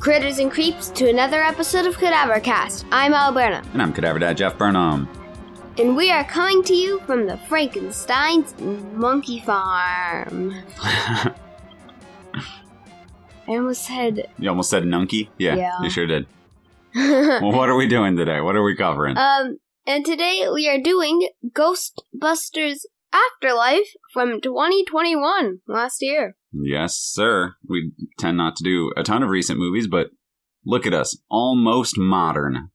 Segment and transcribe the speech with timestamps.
[0.00, 2.84] Critters and creeps, to another episode of Cadavercast.
[2.90, 5.08] I'm Alberta, And I'm Cadaver Dad Jeff Burnham.
[5.78, 8.58] and we are coming to you from the Frankenstein's
[8.94, 10.54] Monkey Farm.
[10.82, 11.34] I
[13.48, 15.28] almost said, You almost said nunky?
[15.38, 15.82] Yeah, Yeah.
[15.82, 16.26] you sure did.
[16.94, 18.40] Well, what are we doing today?
[18.40, 19.16] What are we covering?
[19.16, 22.80] um, and today we are doing Ghostbusters
[23.12, 26.36] Afterlife from 2021, last year.
[26.52, 27.54] Yes, sir.
[27.68, 30.08] We tend not to do a ton of recent movies, but
[30.64, 31.16] look at us.
[31.30, 32.70] Almost modern.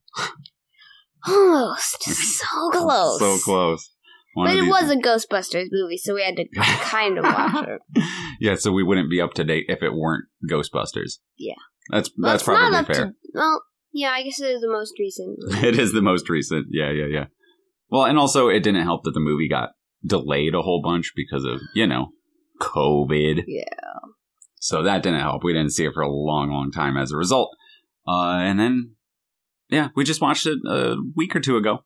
[1.28, 2.04] Almost.
[2.08, 3.20] So close.
[3.20, 3.90] So close.
[4.36, 6.46] One But it was a Ghostbusters movie, so we had to
[6.82, 8.04] kind of watch it.
[8.40, 11.20] yeah, so we wouldn't be up to date if it weren't Ghostbusters.
[11.38, 11.56] Yeah.
[11.90, 13.06] That's Well, that's probably fair.
[13.06, 15.38] To, well, yeah, I guess it is the most recent.
[15.64, 16.68] It is the most recent.
[16.70, 17.26] Yeah, yeah, yeah.
[17.90, 19.70] Well, and also it didn't help that the movie got
[20.06, 22.10] delayed a whole bunch because of, you know,
[22.62, 23.44] COVID.
[23.48, 23.64] Yeah.
[24.60, 25.44] So that didn't help.
[25.44, 27.56] We didn't see it for a long, long time as a result.
[28.08, 28.96] Uh, and then,
[29.70, 31.80] yeah, we just watched it a week or two ago,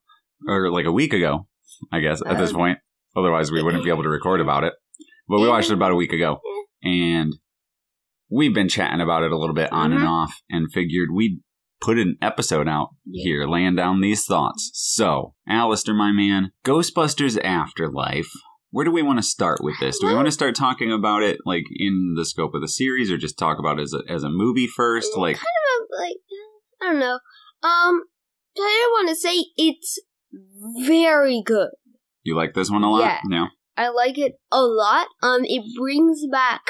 [0.47, 1.47] or like a week ago,
[1.91, 2.79] I guess, at this Um, point.
[3.15, 4.73] Otherwise, we wouldn't be able to record about it.
[5.27, 6.39] But we watched it about a week ago,
[6.83, 7.33] and
[8.29, 10.07] we've been chatting about it a little bit on and Mhm.
[10.09, 11.41] off, and figured we'd
[11.81, 14.71] put an episode out here, laying down these thoughts.
[14.73, 18.31] So, Alistair, my man, Ghostbusters Afterlife.
[18.71, 19.97] Where do we want to start with this?
[19.99, 23.11] Do we want to start talking about it like in the scope of the series,
[23.11, 25.17] or just talk about it as a, as a movie first?
[25.17, 25.47] Like, kind
[25.79, 26.17] of like
[26.81, 27.19] I don't know.
[27.63, 28.03] Um,
[28.57, 29.99] I want to say it's
[30.85, 31.69] very good.
[32.23, 33.01] you like this one a lot?
[33.01, 33.19] Yeah.
[33.29, 33.47] Yeah.
[33.75, 35.07] I like it a lot.
[35.23, 36.61] Um, it brings back.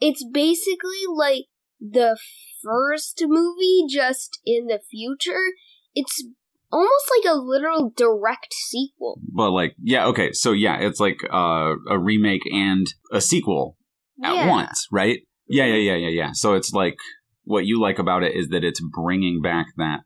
[0.00, 1.46] It's basically like
[1.80, 2.18] the
[2.62, 5.52] first movie, just in the future.
[5.94, 6.24] It's
[6.70, 9.20] almost like a literal direct sequel.
[9.34, 10.32] But like, yeah, okay.
[10.32, 13.76] So yeah, it's like uh, a remake and a sequel
[14.22, 14.48] at yeah.
[14.48, 15.20] once, right?
[15.48, 16.30] Yeah, yeah, yeah, yeah, yeah.
[16.32, 16.96] So it's like
[17.44, 20.00] what you like about it is that it's bringing back that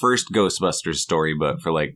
[0.00, 1.94] first Ghostbusters story, but for like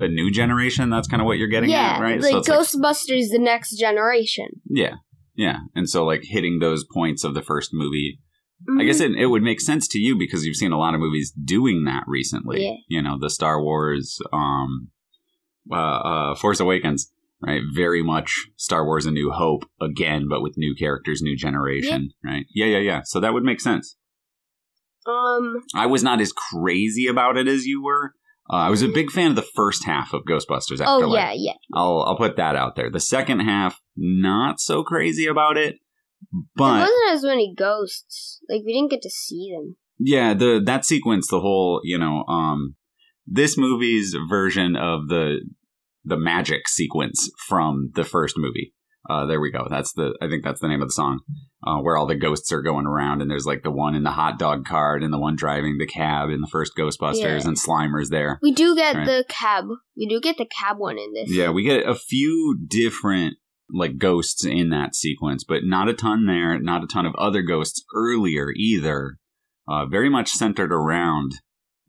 [0.00, 0.90] a new generation.
[0.90, 2.20] That's kind of what you're getting yeah, at, right?
[2.20, 4.48] like so it's like, Ghostbusters: The Next Generation.
[4.68, 4.96] yeah,
[5.34, 8.20] yeah, and so like hitting those points of the first movie.
[8.66, 8.86] I Mhm.
[8.86, 11.30] guess it, it would make sense to you because you've seen a lot of movies
[11.32, 12.64] doing that recently.
[12.64, 12.74] Yeah.
[12.88, 14.88] You know, the Star Wars, um,
[15.70, 17.62] uh, uh, Force Awakens, right?
[17.72, 22.46] Very much Star Wars: A New Hope again, but with new characters, new generation, right?
[22.54, 23.00] Yeah, yeah, yeah.
[23.04, 23.96] So that would make sense.
[25.06, 28.12] um, I was not as crazy about it as you were.
[28.50, 31.02] Uh, I was a big fan of the first half of Ghostbusters Afterlife.
[31.04, 31.52] oh yeah, yeah.
[31.74, 32.90] I'll I'll put that out there.
[32.90, 35.76] The second half, not so crazy about it,
[36.32, 38.40] there but wasn't as many ghosts.
[38.48, 39.76] Like we didn't get to see them.
[39.98, 42.74] yeah, the that sequence, the whole you know, um,
[43.26, 45.40] this movie's version of the
[46.04, 48.72] the magic sequence from the first movie.
[49.08, 49.66] Uh, there we go.
[49.70, 51.20] That's the I think that's the name of the song,
[51.66, 54.10] uh, where all the ghosts are going around, and there's like the one in the
[54.10, 57.48] hot dog cart, and the one driving the cab in the first Ghostbusters, Yeah.
[57.48, 58.38] and Slimer's there.
[58.42, 59.06] We do get Right.
[59.06, 59.64] the cab.
[59.96, 61.34] We do get the cab one in this.
[61.34, 63.36] Yeah, we get a few different
[63.72, 66.58] like ghosts in that sequence, but not a ton there.
[66.58, 69.18] Not a ton of other ghosts earlier either.
[69.68, 71.40] Uh, very much centered around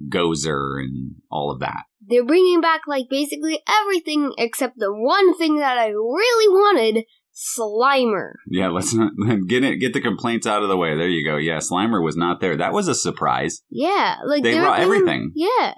[0.07, 1.83] Gozer and all of that.
[2.01, 8.33] They're bringing back like basically everything except the one thing that I really wanted: Slimer.
[8.47, 9.13] Yeah, let's not
[9.47, 9.77] get it.
[9.77, 10.95] Get the complaints out of the way.
[10.95, 11.37] There you go.
[11.37, 12.57] Yeah, Slimer was not there.
[12.57, 13.61] That was a surprise.
[13.69, 15.31] Yeah, like They brought everything.
[15.35, 15.73] Yeah,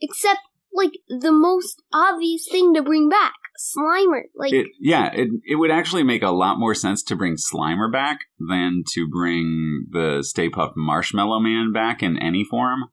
[0.00, 0.40] except
[0.72, 4.22] like the most obvious thing to bring back: Slimer.
[4.34, 7.90] Like It, yeah, it it would actually make a lot more sense to bring Slimer
[7.90, 12.84] back than to bring the Stay Puft Marshmallow Man back in any form,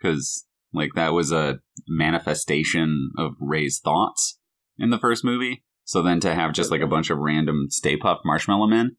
[0.00, 4.38] because like that was a manifestation of Ray's thoughts
[4.78, 5.64] in the first movie.
[5.84, 8.96] So then to have just like a bunch of random Stay Puft Marshmallow Men,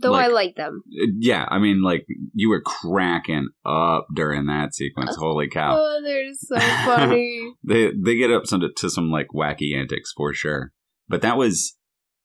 [0.00, 0.82] though I like- like them.
[1.02, 5.16] uh, yeah, I mean like you were cracking up during that sequence.
[5.16, 5.76] Holy cow!
[5.78, 7.52] Oh, they're so funny.
[7.66, 10.72] they they get up some to some like wacky antics for sure.
[11.08, 11.76] But that was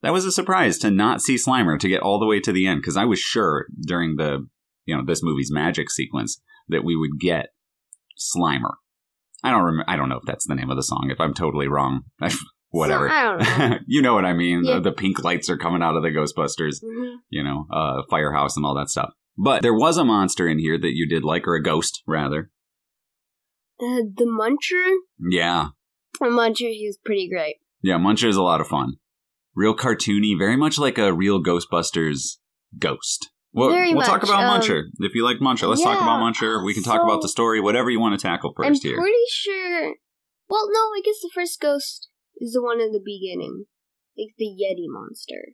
[0.02, 2.66] that was a surprise to not see Slimer to get all the way to the
[2.66, 4.46] end because I was sure during the
[4.84, 7.48] you know this movie's magic sequence that we would get
[8.18, 8.74] Slimer.
[9.44, 9.90] I don't remember.
[9.90, 11.08] I don't know if that's the name of the song.
[11.10, 12.02] If I'm totally wrong,
[12.76, 13.08] whatever.
[13.08, 13.78] So, I don't know.
[13.86, 14.64] you know what I mean.
[14.64, 14.74] Yeah.
[14.74, 16.82] The, the pink lights are coming out of the Ghostbusters.
[16.84, 17.16] Mhm.
[17.30, 19.10] You know, uh, firehouse and all that stuff.
[19.36, 22.50] But there was a monster in here that you did like, or a ghost, rather.
[23.78, 24.96] Uh, the Muncher?
[25.30, 25.68] Yeah.
[26.20, 27.56] The Muncher, he was pretty great.
[27.82, 28.94] Yeah, Muncher is a lot of fun.
[29.54, 32.38] Real cartoony, very much like a real Ghostbusters
[32.78, 33.30] ghost.
[33.52, 34.82] Well, Very we'll talk about um, Muncher.
[34.98, 36.62] If you like Muncher, let's talk about Muncher.
[36.62, 38.98] We can talk about the story, whatever you want to tackle 1st I'm here.
[38.98, 39.94] pretty sure.
[40.48, 43.64] Well, no, I guess the first ghost is the one in the beginning.
[44.18, 45.52] Like the Yeti monster.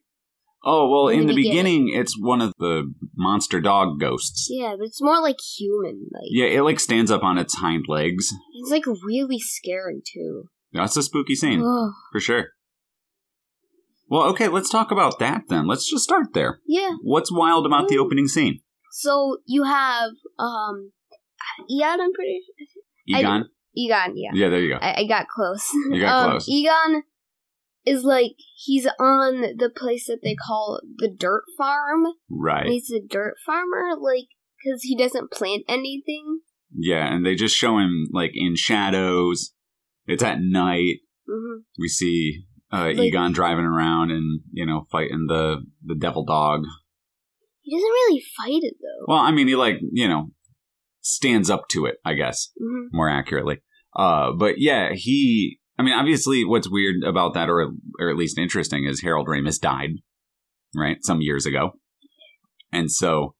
[0.64, 4.46] Oh, well, in, in the the beginning, it's one of the monster dog ghosts.
[4.48, 6.06] Yeah, but it's more like human.
[6.12, 8.32] Like Yeah, it like stands up on its hind legs.
[8.54, 10.44] it's like really scary too.
[10.72, 11.90] That's a spooky scene, Ugh.
[12.12, 12.50] for sure.
[14.08, 15.66] Well, okay, let's talk about that then.
[15.66, 16.60] Let's just start there.
[16.66, 16.92] Yeah.
[17.02, 18.60] What's wild about the opening scene?
[18.92, 20.92] So you have um,
[21.68, 22.00] Egon.
[22.00, 22.40] I'm pretty
[23.14, 23.48] I- Egon?
[23.76, 24.16] Egon.
[24.16, 24.78] Yeah, Yeah, there you go.
[24.80, 25.66] I, I got close.
[25.90, 26.48] You got um, close.
[26.48, 27.02] Egon
[27.84, 28.32] is like
[28.64, 32.04] he's on the place that they call the dirt farm.
[32.30, 32.66] Right.
[32.66, 34.26] He's a dirt farmer, like
[34.62, 36.40] because he doesn't plant anything.
[36.74, 39.52] Yeah, and they just show him like in shadows.
[40.06, 40.96] It's at night.
[41.28, 46.24] hmm We see uh, Like- Egon driving around and you know fighting the the devil
[46.24, 46.62] dog.
[47.62, 49.06] He doesn't really fight it though.
[49.12, 50.30] Well, I mean, he like you know
[51.02, 51.96] stands up to it.
[52.04, 53.58] I guess hmm more accurately.
[53.94, 55.58] Uh, but yeah, he.
[55.78, 59.60] I mean, obviously, what's weird about that, or or at least interesting, is Harold Ramis
[59.60, 59.90] died,
[60.74, 61.72] right, some years ago,
[62.72, 63.34] and so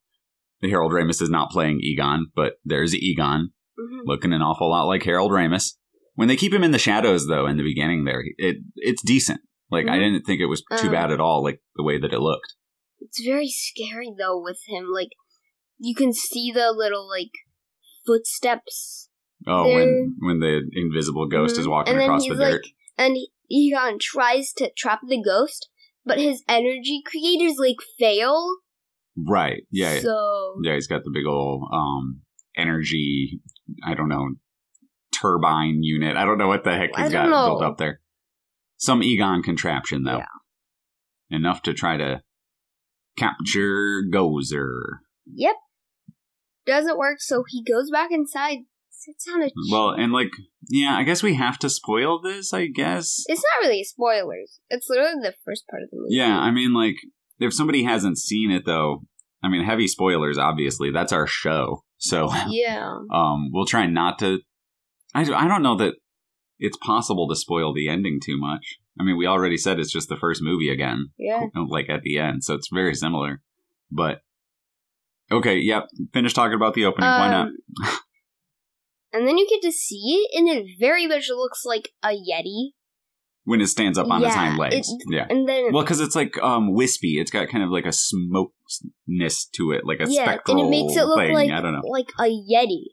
[0.62, 5.02] Harold Ramis is not playing Egon, but there's Egon hmm looking an awful lot like
[5.04, 5.74] Harold Ramis.
[6.14, 9.40] When they keep him in the shadows, though, in the beginning, there, it it's decent.
[9.70, 10.00] Like I Mhm.
[10.00, 10.92] didn't think it was too Uh.
[10.92, 12.54] bad at all, like the way that it looked.
[13.00, 14.88] It's very scary though with him.
[14.92, 15.10] Like
[15.78, 17.32] you can see the little like
[18.06, 19.08] footsteps,
[19.46, 21.70] Oh, There- when when the invisible ghost is Mhm.
[21.70, 22.52] walking across he's the dirt.
[22.64, 23.16] like, and
[23.50, 25.68] Egon tries to trap the ghost,
[26.04, 28.56] but his energy creators like fail.
[29.16, 29.64] right?
[29.70, 32.22] Yeah, So Yeah, he's got the big old um
[32.56, 33.40] energy.
[33.84, 34.30] I don't know
[35.14, 36.16] turbine unit.
[36.16, 37.46] I don't know what the heck he's got know.
[37.46, 38.00] built up there.
[38.78, 40.22] Some Egon contraption though,
[41.30, 42.22] enough to try to
[43.16, 44.98] capture Gozer.
[45.26, 45.56] yep,
[46.66, 47.20] doesn't work.
[47.20, 48.58] So he goes back inside,
[48.90, 49.52] sits on a chair.
[49.70, 50.30] Well, and like,
[50.68, 52.52] yeah, I guess we have to spoil this.
[52.52, 53.24] I guess.
[53.26, 54.60] it's not really spoilers.
[54.70, 56.14] It's literally the first part of the movie.
[56.16, 56.96] Yeah, I mean, like,
[57.40, 59.02] if somebody hasn't seen it though,
[59.42, 60.38] I mean, heavy spoilers.
[60.38, 62.96] Obviously, that's our show, so yeah.
[63.12, 64.38] um, we'll try not to.
[65.14, 65.94] I I don't know that
[66.58, 68.78] it's possible to spoil the ending too much.
[69.00, 71.46] I mean, we already said it's just the first movie again, Yeah.
[71.68, 73.40] like at the end, so it's very similar.
[73.90, 74.20] But
[75.32, 75.88] okay, yep.
[76.12, 77.08] Finish talking about the opening.
[77.08, 77.46] Why not?
[77.48, 77.98] Um,
[79.12, 82.70] and then you get to see it, and it very much looks like a Yeti.
[83.44, 85.26] When it stands up on its hind legs, it- yeah.
[85.28, 87.18] And then Well, because it's like um wispy.
[87.18, 90.70] It's got kind of like a smokeness to it, like a yeah, spectral and it
[90.70, 91.34] makes it look thing.
[91.34, 91.80] like I don't know.
[91.88, 92.84] like a Yeti,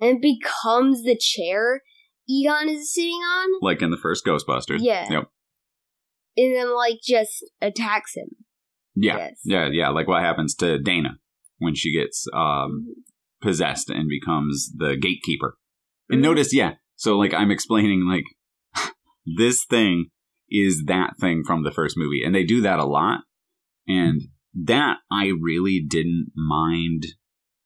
[0.00, 1.80] and it becomes the chair
[2.28, 3.48] Egon is sitting on.
[3.62, 4.78] Like in the first Ghostbusters.
[4.80, 5.10] Yeah.
[5.10, 5.24] Yep.
[6.36, 8.28] And then like just attacks him.
[8.94, 9.30] Yeah.
[9.44, 9.68] Yeah.
[9.72, 9.88] Yeah.
[9.88, 11.18] Like what happens to Dana
[11.62, 12.86] when she gets um
[13.40, 15.56] possessed and becomes the gatekeeper.
[16.08, 16.24] And Mhm.
[16.24, 16.74] notice, yeah.
[16.96, 18.24] So like I'm explaining like
[19.26, 20.06] this thing
[20.50, 22.22] is that thing from the first movie.
[22.24, 23.20] And they do that a lot.
[23.88, 24.20] And
[24.54, 27.06] that I really didn't mind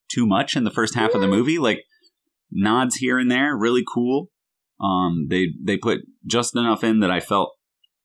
[0.08, 1.58] too much in the first half of the movie.
[1.58, 1.82] Like
[2.50, 4.30] nods here and there, really cool.
[4.80, 7.55] Um they they put just enough in that I felt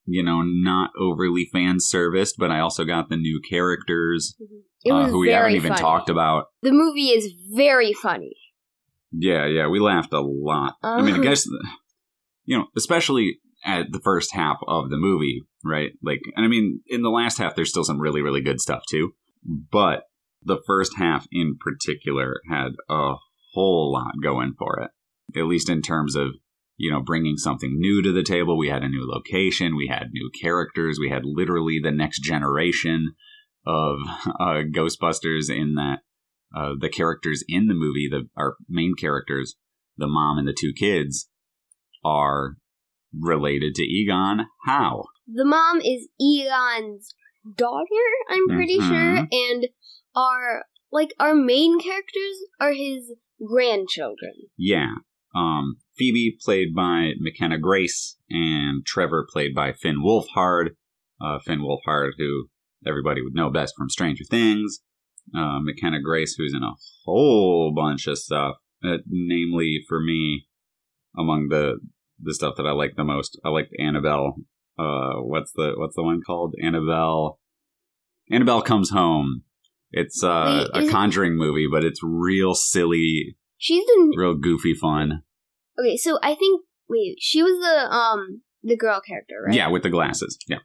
[0.06, 4.36] you know, not overly fan serviced, but I also got the new characters
[4.84, 5.82] It uh, who we haven't even funny.
[5.82, 6.46] talked about.
[6.62, 8.34] The movie is very funny.
[9.12, 10.76] Yeah, yeah, we laughed a lot.
[10.84, 11.22] I mean, I Uh.
[11.22, 11.46] guess
[12.46, 15.92] you know, especially at the first half of the movie, right?
[16.02, 18.82] Like, and I mean, in the last half, there's still some really, really good stuff
[18.90, 19.12] too.
[19.46, 20.04] But
[20.44, 23.14] the first half in particular had a
[23.54, 26.30] whole lot going for it, at least in terms of
[26.82, 28.58] you know bringing something new to the table.
[28.58, 33.14] We had a new location, we had new characters, we had literally the next generation
[33.66, 34.00] of
[34.40, 36.00] uh, Ghostbusters in that
[36.56, 39.56] uh, the characters in the movie, the our main characters,
[39.98, 41.30] the mom and the two kids,
[42.04, 42.56] are
[43.18, 44.48] related to Egon.
[44.66, 45.04] How?
[45.28, 47.14] The mom is Egon's
[47.58, 47.86] daughter,
[48.30, 48.88] I'm pretty Mhm.
[48.88, 49.68] sure, and
[50.16, 53.14] our like our main characters are his
[53.46, 54.34] grandchildren.
[54.58, 54.96] Yeah.
[55.34, 60.72] Um, Phoebe played by McKenna Grace, and Trevor played by Finn Wolfhard.
[61.24, 62.50] Uh, Finn Wolfhard, who
[62.86, 64.80] everybody would know best from Stranger Things.
[65.36, 68.56] Uh, McKenna Grace, who's in a whole bunch of stuff.
[68.84, 70.48] Uh, namely, for me,
[71.18, 71.80] among the
[72.24, 74.36] the stuff that I like the most, I liked Annabelle.
[74.78, 76.56] Uh, what's the what's the one called?
[76.62, 77.40] Annabelle.
[78.32, 79.44] Annabelle comes home.
[79.92, 85.22] It's uh, a Conjuring movie, but it's real silly, She's the real goofy fun.
[85.80, 85.96] okay.
[85.96, 89.54] So I think wait, she was the um the girl character, right?
[89.56, 90.36] Yeah, with the glasses.
[90.48, 90.58] Yeah,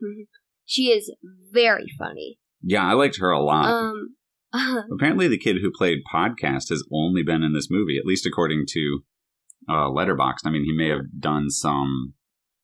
[0.65, 1.13] She is
[1.53, 2.39] very funny.
[2.63, 3.67] yeah, I liked her a lot.
[3.67, 4.17] Um.
[4.91, 8.65] Apparently, the kid who played podcast has only been in this movie, at least according
[8.71, 9.01] to
[9.69, 10.47] uh, Letterboxd.
[10.47, 12.15] I mean, he may have done some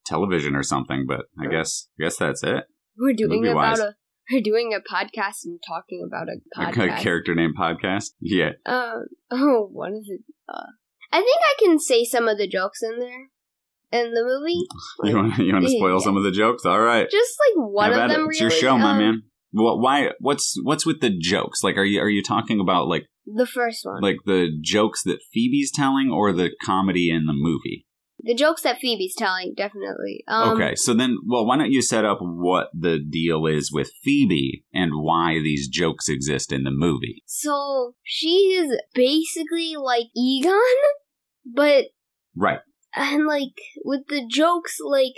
[0.07, 2.65] television or something, but I guess I guess that's it.
[2.97, 3.95] we're doing about a
[4.31, 8.11] we're doing a podcast and talking about a A character named podcast.
[8.21, 9.05] Yeah, Um.
[9.31, 10.21] Oh, what is it?
[10.49, 10.67] Uh,
[11.11, 13.29] I think I can say some of the jokes in there
[13.93, 14.63] in the movie.
[15.05, 16.05] you want you want to spoil Yeah.
[16.05, 16.65] some of the jokes?
[16.65, 18.23] All right, Just like one of them.
[18.23, 18.27] it.
[18.31, 19.23] It's your show, my um, man.
[19.53, 20.11] Well, why?
[20.21, 21.63] What's what's with the jokes?
[21.63, 24.01] Like, are you are you talking about like The first one.
[24.01, 27.87] like the jokes that Phoebe's telling, or the comedy in the movie?
[28.23, 30.25] The jokes that Phoebe's telling, definitely.
[30.29, 33.91] Um, okay, so then, well, why don't you set up what the deal is with
[34.03, 37.23] Phoebe and why these jokes exist in the movie?
[37.27, 40.53] So she is basically like Egon,
[41.45, 41.87] but
[42.37, 42.61] Right.
[42.95, 45.15] and like with the jokes, like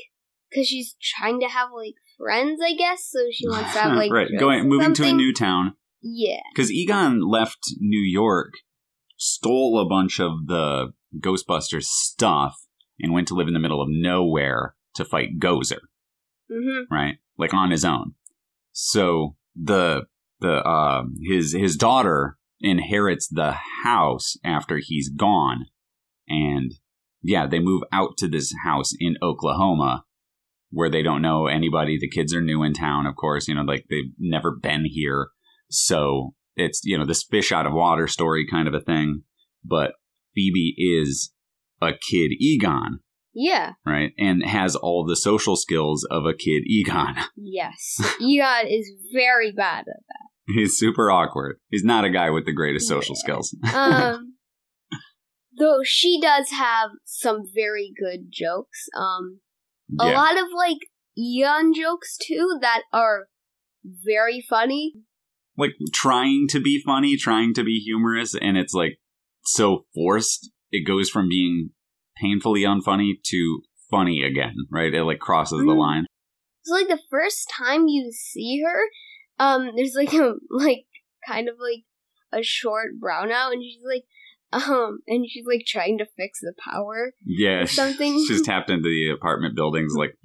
[0.51, 3.09] because she's trying to have like friends, I guess.
[3.11, 4.29] So she wants to have like right.
[4.39, 6.41] Going moving to a new town yeah.
[6.55, 8.55] because Egon left New York,
[9.17, 12.57] stole a bunch of the Ghostbusters stuff,
[13.01, 15.81] and went to live in the middle of nowhere to fight Gozer.
[16.51, 17.17] hmm right?
[17.37, 18.15] Like on his own.
[18.73, 20.05] So the
[20.41, 25.67] the uh, his his daughter inherits the house after he's gone,
[26.29, 26.73] and
[27.23, 30.05] yeah, they move out to this house in Oklahoma
[30.71, 31.99] where they don't know anybody.
[31.99, 33.49] The kids are new in town, of course.
[33.49, 35.29] You know, like they've never been here,
[35.71, 39.23] so it's you know this fish out of water story kind of a thing.
[39.65, 39.93] But
[40.35, 41.33] Phoebe is
[41.81, 43.01] a kid Egon,
[43.35, 43.73] Yeah.
[43.87, 44.13] right?
[44.19, 47.17] And has all the social skills of a kid Egon.
[47.37, 48.01] Yes.
[48.21, 50.55] Egon is very bad at that.
[50.55, 51.57] He's super awkward.
[51.71, 53.21] He's not a guy with the greatest social Yeah.
[53.21, 53.57] skills.
[53.75, 54.35] um
[55.57, 59.39] though she does have some very good jokes um
[60.01, 60.21] a yeah.
[60.21, 60.79] lot of like
[61.17, 63.27] Egon jokes too that are
[63.85, 64.95] very funny
[65.57, 68.99] Like trying to be funny, trying to be humorous, and it's like
[69.45, 70.51] so forced.
[70.77, 71.71] It goes from being
[72.21, 74.93] painfully unfunny to funny again, right?
[74.93, 75.79] It like crosses the Mm.
[75.79, 76.07] line.
[76.65, 78.81] so like the first time you see her
[79.39, 80.87] um there's like a like
[81.29, 81.85] kind of like
[82.33, 84.05] a short brownout and she's like
[84.53, 87.65] um and she's like trying to fix the power Yeah.
[87.83, 88.25] something.
[88.27, 90.17] She's tapped into the apartment buildings, like,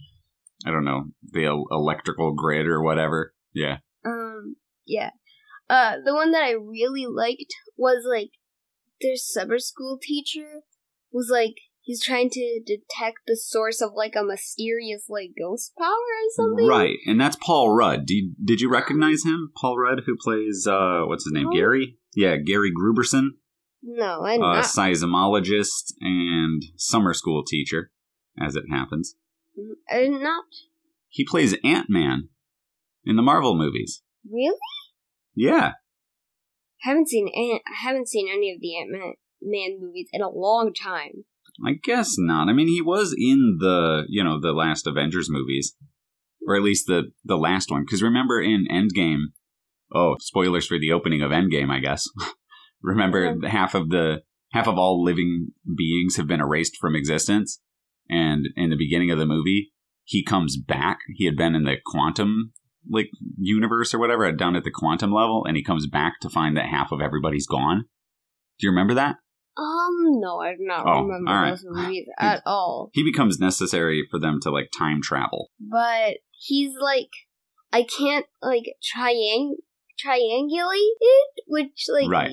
[0.65, 3.33] I don't know, the electrical grid or whatever.
[3.53, 3.77] Yeah.
[4.05, 5.11] Um, yeah.
[5.69, 8.29] Uh, the one that I really liked was like
[9.01, 10.61] their summer school teacher
[11.11, 15.87] was like he's trying to detect the source of like a mysterious like ghost power
[15.87, 16.67] or something.
[16.67, 16.97] Right.
[17.05, 18.05] And that's Paul Rudd.
[18.05, 19.51] Did, did you recognize him?
[19.59, 21.45] Paul Rudd, who plays, uh, what's his name?
[21.45, 21.51] No.
[21.51, 21.97] Gary?
[22.15, 23.29] Yeah, Gary Gruberson.
[23.81, 24.65] No, I a not.
[24.65, 27.91] seismologist and summer school teacher,
[28.39, 29.15] as it happens.
[29.89, 30.43] I did not
[31.07, 32.29] He plays Ant Man
[33.05, 34.01] in the Marvel movies.
[34.29, 34.57] really.
[35.35, 35.73] Yeah,
[36.83, 37.61] I haven't seen Ant.
[37.67, 41.25] I haven't seen any of the Ant Man movies in a long time.
[41.65, 42.47] I guess not.
[42.47, 45.75] I mean, he was in the you know the last Avengers movies,
[46.47, 47.83] or at least the the last one.
[47.83, 49.25] Because remember in Endgame,
[49.93, 52.07] oh spoilers for the opening of Endgame, I guess.
[52.81, 54.21] remember half of the
[54.51, 57.59] half of all living beings have been erased from existence,
[58.09, 59.71] and in the beginning of the movie,
[60.05, 60.99] he comes back.
[61.15, 62.53] He had been in the quantum
[62.89, 66.55] like universe or whatever, down at the quantum level, and he comes back to find
[66.57, 67.85] that half of everybody's gone.
[68.59, 69.15] Do you remember that?
[69.57, 71.49] Um, no, I do not Oh, remember right.
[71.51, 72.89] those movies at all.
[72.93, 75.49] He becomes necessary for them to like time travel.
[75.59, 77.09] but he's like
[77.73, 78.63] I can't like
[78.95, 79.55] triang
[80.03, 82.31] triangulate it, which like Right.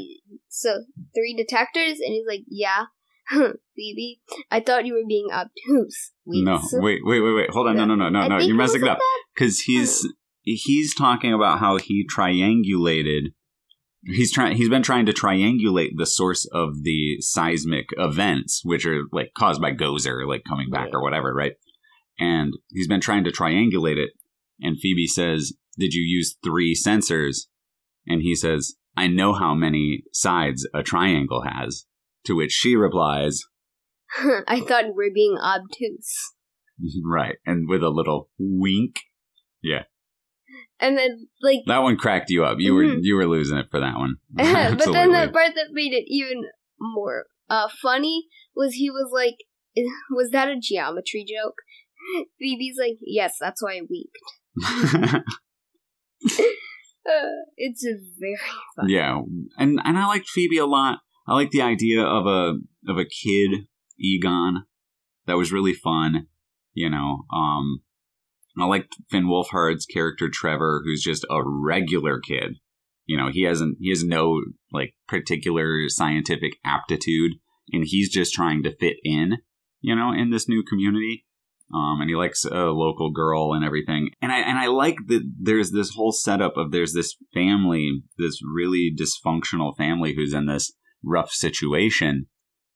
[0.48, 0.84] so
[1.14, 2.84] three detectors, and he's like, yeah,
[3.74, 6.12] Phoebe, I thought you were being obtuse.
[6.26, 7.50] No, So- wait, wait, wait, wait.
[7.50, 7.76] Hold on.
[7.76, 8.38] No, no, no, no, I no.
[8.38, 8.98] You're messing it up
[9.34, 10.06] because he's
[10.46, 13.32] he's talking about how he triangulated.
[14.04, 14.56] He's trying.
[14.56, 19.60] He's been trying to triangulate the source of the seismic events, which are like caused
[19.60, 21.54] by Gozer, like coming back or whatever, right?
[22.18, 24.10] And he's been trying to triangulate it.
[24.60, 27.48] And Phoebe says, "Did you use three sensors?"
[28.06, 31.86] And he says, "I know how many sides a triangle has."
[32.26, 33.42] To which she replies,
[34.48, 36.32] I thought were being obtuse.
[37.04, 39.00] "Right," and with a little wink.
[40.78, 42.58] And then like That one cracked you up.
[42.60, 42.98] You were Mhm.
[43.02, 44.16] you were losing it for that one.
[44.34, 46.44] but then the part that made it even
[46.78, 49.36] more uh funny was he was like
[50.10, 51.56] was that a geometry joke?
[52.38, 55.24] Phoebe's like, yes, that's why I weeped.
[57.08, 58.36] Uh, it's a very
[58.74, 58.88] fun.
[58.88, 59.20] Yeah,
[59.58, 60.98] and and I liked Phoebe a lot.
[61.28, 62.54] I like the idea of a
[62.88, 63.66] of a kid
[63.98, 64.64] Egon.
[65.26, 66.26] That was really fun.
[66.72, 67.82] You know, um,
[68.58, 72.56] I liked Finn Wolfhard's character Trevor, who's just a regular kid.
[73.04, 74.40] You know, he hasn't he has no
[74.72, 77.32] like particular scientific aptitude,
[77.72, 79.38] and he's just trying to fit in.
[79.80, 81.24] You know, in this new community.
[81.74, 84.10] Um, and he likes a local girl and everything.
[84.22, 88.40] And I and I like that there's this whole setup of there's this family, this
[88.42, 90.72] really dysfunctional family who's in this
[91.04, 92.26] rough situation,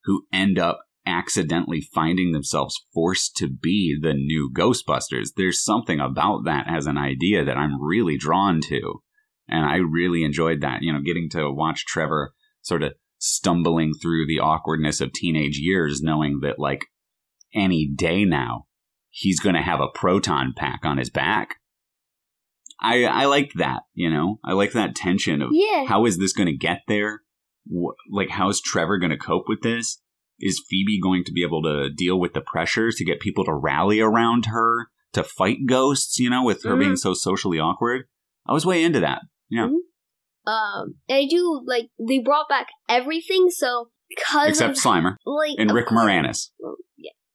[0.05, 5.31] who end up accidentally finding themselves forced to be the new Ghostbusters.
[5.37, 9.03] There's something about that as an idea that I'm really drawn to.
[9.49, 14.27] And I really enjoyed that, you know, getting to watch Trevor sort of stumbling through
[14.27, 16.87] the awkwardness of teenage years, knowing that like
[17.55, 18.67] any day now
[19.09, 21.57] he's going to have a proton pack on his back.
[22.81, 24.39] I I like that, you know.
[24.45, 25.85] I like that tension of Yeah.
[25.87, 27.23] how is this going to get there?
[28.11, 30.01] Like how is Trevor going to cope with this?
[30.41, 33.53] Is Phoebe going to be able to deal with the pressures to get people to
[33.55, 38.07] rally around her to fight ghosts, you know, with her being so socially awkward?
[38.47, 39.21] I was way into that.
[39.51, 39.67] Yeah.
[40.47, 43.51] Um, and I do like they brought back everything.
[43.51, 46.51] So because Except of, Slimer like and Rick course- Moranis.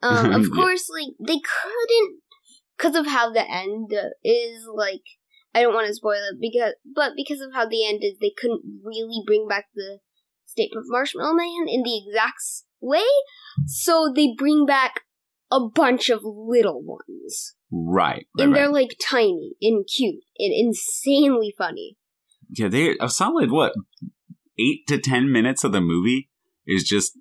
[0.02, 0.50] Um, of Yeah.
[0.56, 2.20] course, like they couldn't
[2.78, 3.92] because of how the end
[4.24, 4.68] is.
[4.74, 5.04] Like
[5.54, 8.34] I don't want to spoil it because, but because of how the end is, they
[8.36, 10.00] couldn't really bring back the
[10.46, 12.42] Stay Puft Marshmallow Man in the exact
[12.82, 13.04] way.
[13.66, 15.02] So they bring back
[15.52, 18.26] a bunch of little ones, Right.
[18.38, 21.98] right, and they're like tiny and cute and insanely funny.
[22.50, 23.74] Yeah, they a solid what
[24.60, 26.30] eight to ten minutes of the movie
[26.68, 27.18] is just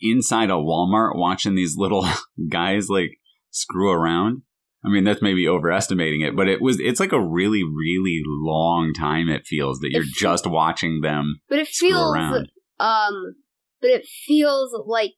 [0.00, 2.06] inside a Walmart watching these little
[2.48, 3.18] guys like
[3.50, 4.42] screw around.
[4.84, 8.92] I mean, that's maybe overestimating it, but it was it's like a really, really long
[8.94, 12.48] time it feels that you're It just watching them But it screw feels around.
[12.78, 13.34] um,
[13.80, 15.14] but it feels like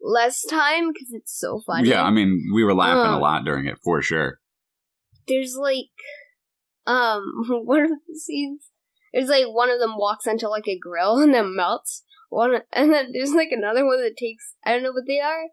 [0.00, 1.88] less time because it's so funny.
[1.88, 3.20] Yeah, I mean, we were laughing a Uh.
[3.20, 4.38] lot during it for sure.
[5.28, 5.86] there's like
[6.86, 7.22] um
[7.64, 8.70] one of the scenes
[9.12, 12.92] there's like one of them walks into like a grill and then melts one and
[12.92, 15.44] then there's like another one that takes I don't know what they are.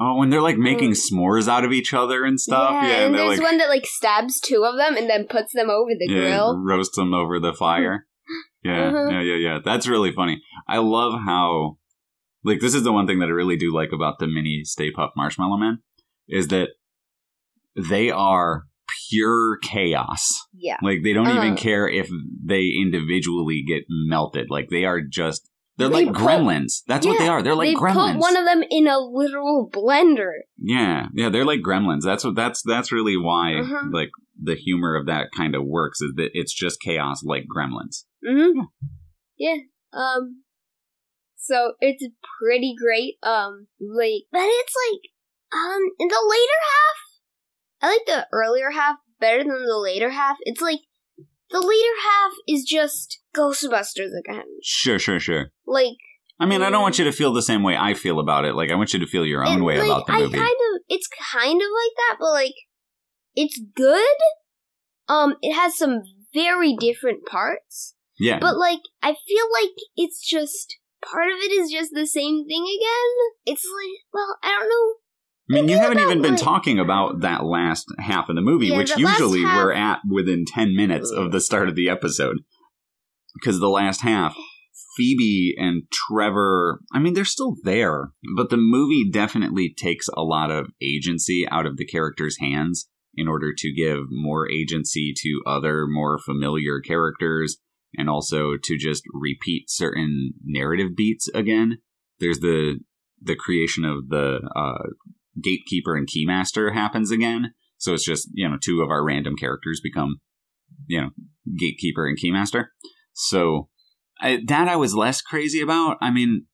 [0.00, 1.12] Oh, when they're like making Mm.
[1.12, 2.70] s'mores out of each other and stuff.
[2.72, 5.52] Yeah, and, and there's like one that like stabs two of them and then puts
[5.52, 6.60] them over the yeah, grill.
[6.64, 8.06] roasts them over the fire.
[8.64, 9.08] Yeah, Uh-huh.
[9.10, 9.58] yeah, yeah, yeah.
[9.64, 10.42] That's really funny.
[10.66, 11.78] I love how,
[12.44, 14.90] like, this is the one thing that I really do like about the mini Stay
[14.90, 15.78] Puft Marshmallow Man
[16.28, 16.70] is that
[17.76, 18.64] they are
[19.10, 20.46] pure chaos.
[20.56, 20.78] Yeah.
[20.82, 21.56] Like, they don't even Uh-huh.
[21.56, 22.08] care if
[22.44, 24.46] they individually get melted.
[24.50, 26.82] Like, they are just, they're They like put- gremlins.
[26.86, 27.42] That's what they are.
[27.42, 28.12] They're like they gremlins.
[28.12, 30.32] put one of them in a literal blender.
[30.58, 32.02] Yeah, yeah, they're like gremlins.
[32.02, 33.88] That's what that's that's really why Uh-huh.
[33.92, 34.10] like
[34.40, 38.04] the humor of that kind of works is that it's just chaos like gremlins.
[38.26, 38.60] Mm-hmm.
[39.38, 39.56] Yeah.
[39.92, 40.42] Um.
[41.36, 42.04] So it's
[42.40, 43.14] pretty great.
[43.22, 43.66] Um.
[43.80, 45.00] Like, but it's like,
[45.60, 50.36] um, in the later half, I like the earlier half better than the later half.
[50.42, 50.80] It's like
[51.50, 54.44] the later half is just Ghostbusters again.
[54.62, 55.50] Sure, sure, sure.
[55.66, 55.96] Like,
[56.40, 58.54] I mean, I don't want you to feel the same way I feel about it.
[58.54, 60.36] Like I want you to feel your own it- way like, about the I movie.
[60.38, 62.54] kind of, it's kind of like that, but like,
[63.34, 64.16] it's good.
[65.08, 66.02] Um, it has some
[66.32, 67.94] very different parts.
[68.18, 68.38] yeah.
[68.40, 72.62] But like, I feel like it's just part of it is just the same thing
[72.64, 73.54] again.
[73.54, 74.94] It's like, well, I don't know.
[75.50, 78.78] I mean, you haven't even been talking about that last half of the movie, Yeah,
[78.78, 82.38] which last usually half- we're at within 10 minutes of the start of the episode.
[83.34, 84.34] Because the last half,
[84.96, 90.50] Phoebe and Trevor, I mean, they're still there, but the movie definitely takes a lot
[90.50, 95.86] of agency out of the characters' hands in order to give more agency to other
[95.86, 97.58] more familiar characters
[97.96, 101.78] and also to just repeat certain narrative beats again.
[102.18, 102.80] There's the
[103.20, 104.90] the creation of the uh,
[105.40, 107.54] gatekeeper and keymaster happens again.
[107.76, 110.20] So it's just, you know, two of our random characters become,
[110.86, 111.10] you know,
[111.58, 112.66] gatekeeper and keymaster.
[113.12, 113.68] So
[114.20, 115.98] I, that I was less crazy about.
[116.00, 116.46] I mean,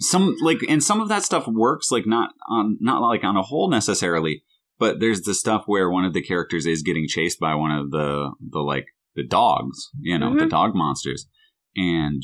[0.00, 3.42] some like, and some of that stuff works, like not on, not like on a
[3.42, 4.42] whole necessarily,
[4.78, 7.90] but there's the stuff where one of the characters is getting chased by one of
[7.90, 10.50] the, the like, the dogs, you know, the Mhm.
[10.50, 11.26] dog monsters.
[11.74, 12.22] And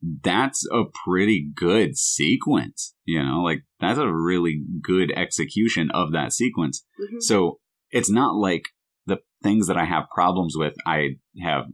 [0.00, 6.32] that's a pretty good sequence, you know, like that's a really good execution of that
[6.32, 6.84] sequence.
[7.00, 7.22] Mhm.
[7.22, 8.68] So it's not like
[9.06, 11.66] the things that I have problems with, I have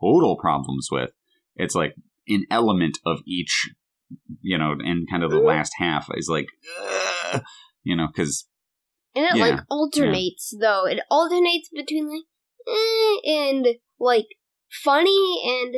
[0.00, 1.10] total problems with.
[1.56, 1.94] It's like
[2.28, 3.70] an element of each,
[4.40, 5.46] you know, and kind of the Mhm.
[5.46, 6.46] last half is like,
[6.80, 7.42] ugh,
[7.84, 8.46] you know, because
[9.14, 10.86] And it Yeah, like alternates though.
[10.86, 12.24] It alternates between like
[12.68, 13.66] eh, and
[13.98, 14.26] like
[14.82, 15.74] funny and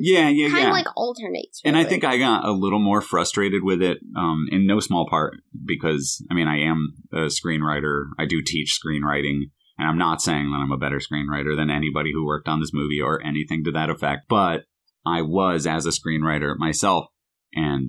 [0.00, 0.68] Yeah, yeah, kind yeah.
[0.68, 1.60] of like alternates.
[1.64, 5.08] and I think I got a little more frustrated with it, um, in no small
[5.08, 8.06] part because I mean I am a screenwriter.
[8.18, 12.12] I do teach screenwriting, and I'm not saying that I'm a better screenwriter than anybody
[12.12, 14.24] who worked on this movie or anything to that effect.
[14.28, 14.64] But
[15.06, 17.06] I was as a screenwriter myself,
[17.54, 17.88] and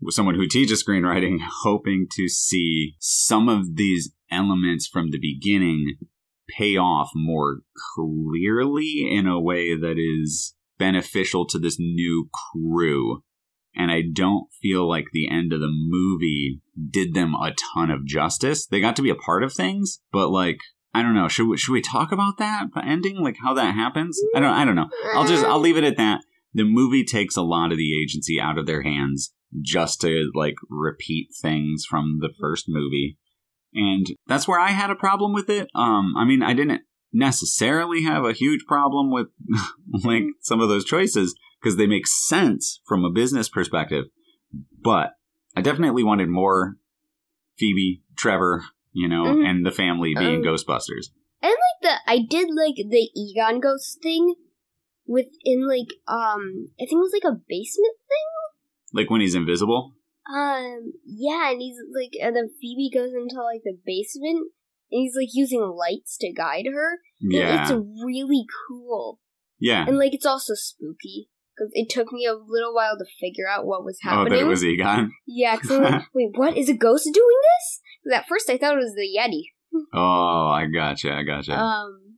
[0.00, 5.96] was someone who teaches screenwriting, hoping to see some of these elements from the beginning
[6.48, 7.60] pay off more
[7.94, 13.22] clearly in a way that is beneficial to this new crew.
[13.74, 16.60] And I don't feel like the end of the movie
[16.90, 18.66] did them a ton of justice.
[18.66, 20.58] They got to be a part of things, but like,
[20.94, 21.28] I don't know.
[21.28, 23.22] Should we, should we talk about that ending?
[23.22, 24.18] Like how that happens?
[24.34, 24.88] I don't, I don't know.
[25.14, 26.22] I'll just, I'll leave it at that.
[26.54, 30.54] The movie takes a lot of the agency out of their hands just to like
[30.68, 33.18] repeat things from the first movie.
[33.74, 35.68] And that's where I had a problem with it.
[35.74, 39.28] Um, I mean, I didn't necessarily have a huge problem with
[40.04, 44.04] like some of those choices because they make sense from a business perspective.
[44.82, 45.12] But
[45.56, 46.76] I definitely wanted more
[47.58, 49.44] Phoebe, Trevor, you know, Mhm.
[49.48, 51.08] and the family being Um, Ghostbusters.
[51.42, 54.34] And like the I did like the Egon ghost thing
[55.06, 58.26] within like um I think it was like a basement thing.
[58.92, 59.94] Like when he's invisible.
[60.30, 64.50] Um, yeah, and he's like, and then Phoebe goes into like the basement,
[64.90, 66.98] and he's like using lights to guide her.
[67.20, 67.62] Yeah.
[67.62, 67.72] it's
[68.04, 69.20] really cool,
[69.58, 69.84] yeah.
[69.86, 73.66] and like it's also spooky because it took me a little while to figure out
[73.66, 74.32] what was happening.
[74.32, 75.12] Oh, that it was Egon.
[75.26, 77.80] yeah, because I'm like, wait, what is a ghost doing this?
[78.14, 79.42] at first I thought it was the Yeti.
[79.92, 81.12] Oh, I gotcha.
[81.12, 81.52] I gotcha.
[81.52, 82.16] Um,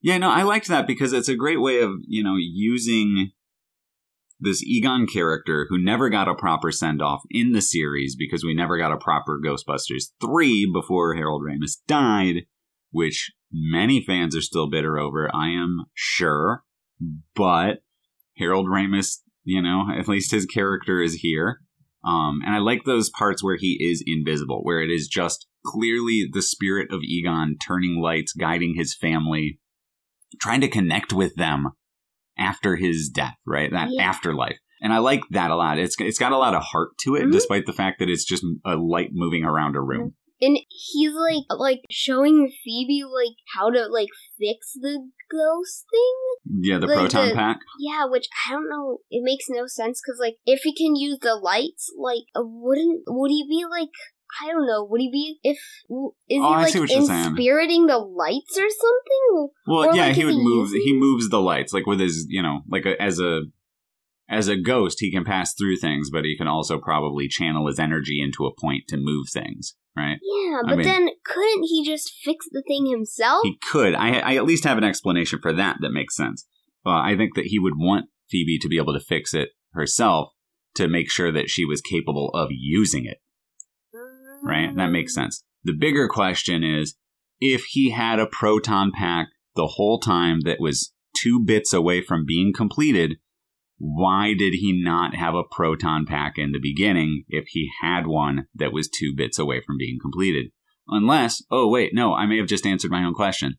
[0.00, 3.30] Yeah, no, I liked that because it's a great way of, you know, using
[4.40, 8.54] this Egon character who never got a proper send off in the series because we
[8.54, 12.44] never got a proper Ghostbusters 3 before Harold Ramis died,
[12.90, 16.62] which many fans are still bitter over, I am sure.
[17.34, 17.82] But
[18.36, 21.60] Harold Ramis, you know, at least his character is here.
[22.04, 26.28] Um, and I like those parts where he is invisible, where it is just clearly
[26.30, 29.58] the spirit of Egon turning lights, guiding his family,
[30.40, 31.72] trying to connect with them
[32.38, 33.70] after his death, right?
[33.70, 34.02] That Yeah.
[34.08, 34.58] afterlife.
[34.80, 35.78] And I like that a lot.
[35.78, 37.32] It's it's got a lot of heart to it, Mhm.
[37.32, 40.14] despite the fact that it's just a light moving around a room.
[40.40, 44.06] and he's like, like showing Phoebe like how to like
[44.38, 46.60] fix the ghost thing.
[46.62, 47.58] Yeah, the Like proton the- pack.
[47.80, 48.98] Yeah, which I don't know.
[49.10, 53.02] It makes no sense because, like, if he can use the lights, like, uh, wouldn't
[53.08, 53.90] would he be like?
[54.42, 54.84] I don't know.
[54.84, 55.56] Would he be if
[56.28, 59.48] is Oh, he like inspiriting the lights or something?
[59.66, 60.68] Well, Or, yeah, like, he would he move.
[60.68, 63.42] using- He moves the lights, like with his, you know, like a, as a
[64.30, 67.78] as a ghost, he can pass through things, but he can also probably channel his
[67.78, 70.18] energy into a point to move things, right?
[70.22, 73.40] Yeah, I but mean- then couldn't he just fix the thing himself?
[73.44, 73.94] He could.
[73.94, 76.46] I, I at least have an explanation for that that makes sense.
[76.84, 80.28] Uh, I think that he would want Phoebe to be able to fix it herself
[80.74, 83.18] to make sure that she was capable of using it.
[84.42, 84.74] Right?
[84.76, 85.42] That makes sense.
[85.64, 86.96] The bigger question is
[87.40, 92.24] if he had a proton pack the whole time that was two bits away from
[92.26, 93.16] being completed,
[93.78, 98.46] why did he not have a proton pack in the beginning if he had one
[98.54, 100.50] that was two bits away from being completed?
[100.88, 103.56] Unless, oh, wait, no, I may have just answered my own question.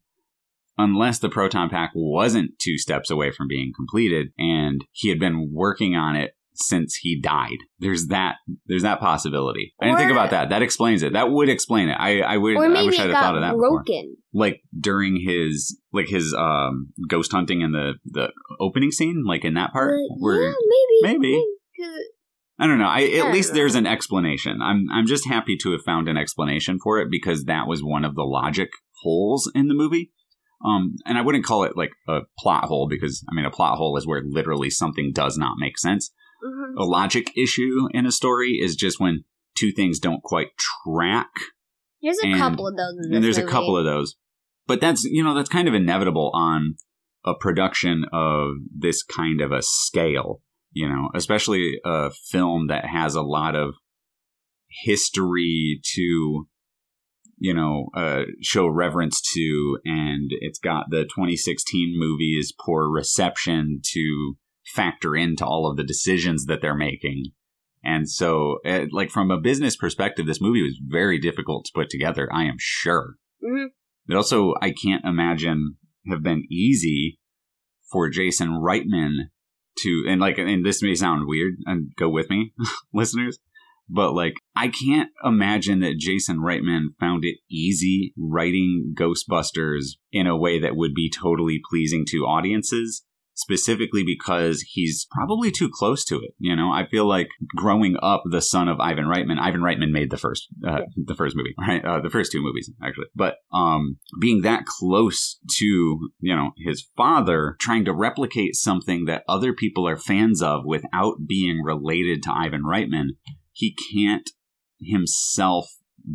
[0.78, 5.52] Unless the proton pack wasn't two steps away from being completed and he had been
[5.54, 7.58] working on it since he died.
[7.80, 9.74] There's that there's that possibility.
[9.82, 10.50] I didn't think about that.
[10.50, 11.14] That explains it.
[11.14, 11.98] That would explain it.
[12.00, 13.84] I, I would or I wish I'd thought of that before.
[13.84, 14.18] broken.
[14.34, 19.54] Like during his like his um ghost hunting in the the opening scene, like in
[19.56, 20.54] that part Uh, where yeah,
[21.02, 21.46] maybe, maybe.
[22.62, 22.90] I don't know.
[22.90, 24.62] I, at least there's an explanation.
[24.62, 28.04] I'm I'm just happy to have found an explanation for it because that was one
[28.04, 28.70] of the logic
[29.02, 30.12] holes in the movie.
[30.66, 33.78] Um, and I wouldn't call it like a plot hole because I mean a plot
[33.78, 36.12] hole is where literally something does not make sense.
[36.44, 36.74] Mhm.
[36.78, 39.24] A logic issue in a story is just when
[39.58, 40.50] two things don't quite
[40.86, 41.30] track
[42.02, 43.08] There's a and- couple of those.
[43.08, 44.16] In and there's a couple of those
[44.70, 46.76] but that's you know that's kind of inevitable on
[47.26, 53.16] a production of this kind of a scale you know especially a film that has
[53.16, 53.74] a lot of
[54.84, 56.48] history to
[57.38, 64.38] you know uh, show reverence to and it's got the 2016 movie's poor reception to
[64.74, 67.26] factor into all of the decisions that they're making.
[67.84, 71.90] And so uh, like from a business perspective this movie was very difficult to put
[71.90, 73.16] together i am sure.
[73.44, 73.68] Mhm.
[74.08, 75.78] it also, I can't imagine,
[76.10, 77.20] have been easy
[77.90, 79.30] for Jason Reitman
[79.80, 82.54] to, and like, and this may sound weird, and go with me,
[82.94, 83.40] listeners,
[83.90, 90.38] but like I can't imagine that Jason Reitman found it easy writing Ghostbusters in a
[90.38, 93.04] way that would be totally pleasing to audiences
[93.40, 96.32] specifically because he's probably too close to it.
[96.40, 99.40] You know, I feel like growing up the son of Ivan Reitman.
[99.40, 101.84] Ivan Reitman made the first, uh, the first movie, right?
[101.84, 106.86] Uh, the first two movies actually, but um, being that close to you know his
[106.98, 112.34] father, trying to replicate something that other people are fans of without being related to
[112.34, 113.12] Ivan Reitman,
[113.54, 114.30] he can't
[114.82, 115.68] himself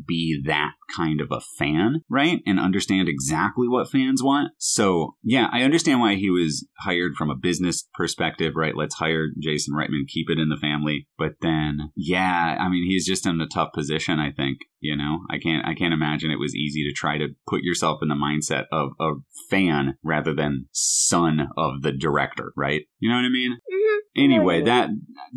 [0.07, 2.41] be that kind of a fan, right?
[2.47, 4.53] And understand exactly what fans want.
[4.59, 8.77] So, yeah, I understand why he was hired from a business perspective, right?
[8.77, 11.09] Let's hire Jason Reitman, keep it in the family.
[11.19, 15.21] But then, yeah, I mean, he's just in a tough position, I think, you know?
[15.31, 18.15] I can't I can't imagine it was easy to try to put yourself in the
[18.15, 19.13] mindset of a
[19.51, 22.83] fan rather than son of the director, right?
[22.99, 23.59] You know what I mean?
[24.17, 24.65] Anyway, Yeah.
[24.65, 24.89] that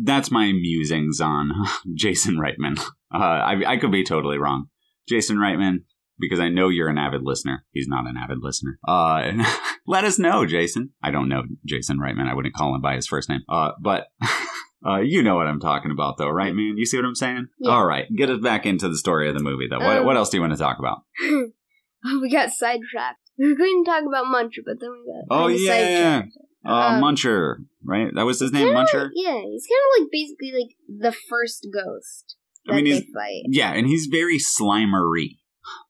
[0.02, 1.50] that's my musings on
[1.94, 2.78] Jason Reitman.
[3.12, 4.66] Uh, I, I could be totally wrong.
[5.08, 5.78] Jason Reitman,
[6.18, 7.64] because I know you're an avid listener.
[7.72, 8.78] He's not an avid listener.
[8.86, 9.32] Uh,
[9.86, 10.90] let us know, Jason.
[11.02, 12.28] I don't know Jason Reitman.
[12.28, 13.40] I wouldn't call him by his first name.
[13.48, 14.08] Uh, but
[14.86, 16.74] uh, you know what I'm talking about, though, right, man?
[16.76, 17.46] You see what I'm saying?
[17.58, 17.70] Yeah.
[17.72, 19.78] All right, get us back into the story of the movie, though.
[19.78, 20.98] What, Um, what else do you want to talk about?
[21.22, 23.18] oh, we got sidetracked.
[23.38, 26.22] We were going to talk about Muncher, but then we got Oh, kinda yeah.
[26.66, 28.08] Uh, um, Muncher, right?
[28.14, 29.04] That was his name, Muncher.
[29.04, 32.36] like- yeah, he's kind of like basically like the first ghost
[32.68, 33.42] I that mean, they he's- fight.
[33.48, 35.38] Yeah, and he's very Slimery,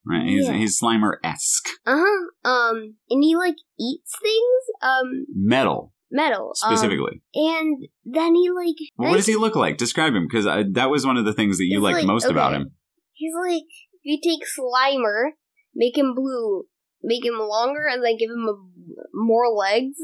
[0.07, 0.27] right?
[0.27, 0.53] He's, Yeah.
[0.55, 1.69] he's Slimer esque.
[1.87, 2.49] Uh huh.
[2.51, 4.83] Um, and he like eats things.
[4.83, 7.23] Um, Metal, metal um, specifically.
[7.35, 9.79] and then he like Well, what does he look like?
[9.79, 12.53] Describe him, because that was one of the things that you liked like- most about
[12.55, 12.73] him.
[13.15, 13.63] He's like
[13.95, 15.31] if you take Slimer,
[15.75, 16.65] make him blue,
[17.03, 18.55] make him longer, and then give him a,
[19.15, 19.97] more legs.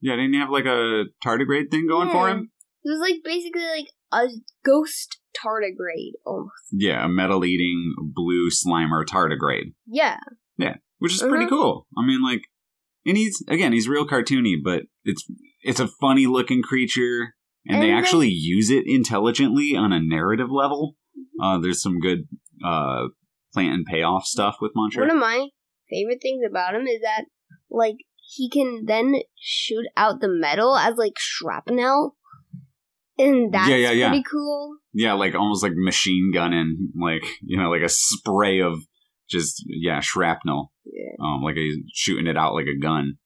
[0.00, 2.50] Yeah, didn't he have like a tardigrade thing going for him?
[2.82, 4.28] He was like basically like a
[4.64, 6.52] ghost tardigrade almost.
[6.72, 10.18] Yeah, a metal eating blue Slimer tardigrade, Yeah.
[10.58, 10.76] Yeah.
[10.98, 11.48] Which is pretty Uh-huh.
[11.56, 11.86] cool.
[11.96, 12.42] I mean, like,
[13.06, 15.26] and he's again, he's real cartoony, but it's
[15.62, 17.34] it's a funny looking creature,
[17.66, 20.96] and, they And they- actually use it intelligently on a narrative level.
[21.42, 22.28] Uh, there's some good
[22.64, 23.08] uh,
[23.54, 25.00] plant and payoff stuff with Muncher.
[25.00, 25.48] One of my
[25.88, 27.24] favorite things about him is that
[27.70, 27.96] like
[28.36, 32.16] he can then shoot out the metal as like shrapnel.
[33.18, 34.08] And that's Yeah, yeah, yeah.
[34.08, 34.76] pretty cool.
[34.92, 38.78] Yeah, like almost like machine gunning, like you know, like a spray of
[39.28, 40.72] just yeah shrapnel.
[40.84, 41.16] Yeah.
[41.24, 43.18] Um, like he's shooting it out like a gun.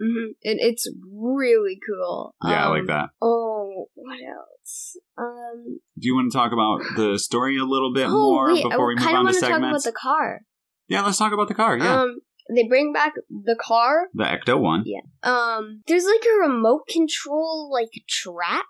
[0.00, 2.34] hmm And it's really cool.
[2.44, 3.08] Yeah, I like Um, that.
[3.22, 4.96] Oh, what else?
[5.16, 8.62] Um, Do you want to talk about the story a little bit oh, more wait,
[8.62, 9.84] before we move on to want to talk about segments?
[9.84, 10.40] the car.
[10.88, 11.78] Yeah, let's talk about the car.
[11.78, 12.18] Yeah, Um,
[12.54, 14.08] they bring back the car.
[14.14, 14.84] the Ecto one.
[14.86, 15.00] Yeah.
[15.22, 18.66] Um, there's like a remote control like trap.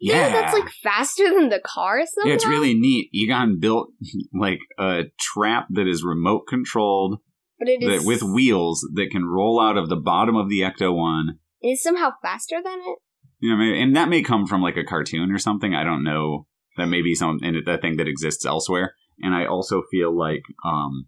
[0.00, 2.28] Yeah, that's like faster than the car somehow.
[2.28, 3.08] yeah, it's really neat.
[3.14, 3.90] Egon built
[4.34, 7.20] like a trap that is remote controlled
[7.62, 10.60] but it that is with wheels that can roll out of the bottom of the
[10.60, 11.38] Ecto one.
[11.60, 12.98] It is somehow faster than it.
[13.38, 15.72] You know, maybe, and that may come from like a cartoon or something.
[15.72, 16.46] I don't know.
[16.76, 18.96] That may be some and that thing that exists elsewhere.
[19.20, 21.06] And I also feel like um,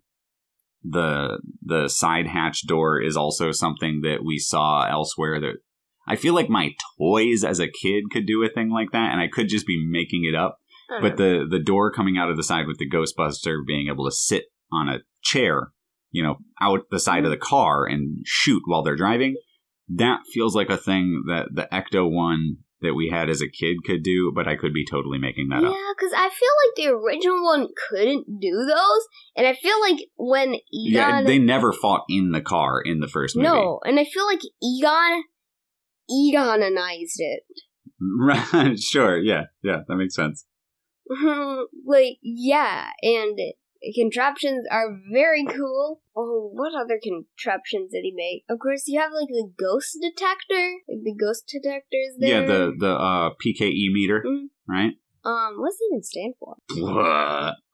[0.84, 5.40] the the side hatch door is also something that we saw elsewhere.
[5.40, 5.54] That
[6.06, 9.20] I feel like my toys as a kid could do a thing like that, and
[9.20, 10.58] I could just be making it up.
[11.00, 14.14] But the the door coming out of the side with the Ghostbuster being able to
[14.14, 15.72] sit on a chair,
[16.10, 19.36] you know, out the side of the car and shoot while they're driving,
[19.88, 23.78] that feels like a thing that the Ecto one that we had as a kid
[23.84, 25.72] could do, but I could be totally making that up.
[25.72, 29.98] yeah, because I feel like the original one couldn't do those, and I feel like
[30.16, 33.48] when Egon, Yeah, they never fought in the car in the first movie.
[33.48, 35.24] no, and I feel like Egon,
[36.10, 37.42] Egonized it.
[38.00, 40.46] Right, sure, yeah, yeah, that makes sense.
[41.86, 43.38] like yeah, and
[43.94, 46.00] contraptions are very cool.
[46.16, 48.44] Oh, what other contraptions did he make?
[48.48, 52.40] Of course, you have like the ghost detector, like the ghost detectors there.
[52.42, 54.46] Yeah, the the uh, PKE meter, Mhm.
[54.68, 54.92] right?
[55.26, 56.56] um, what's it even stand for?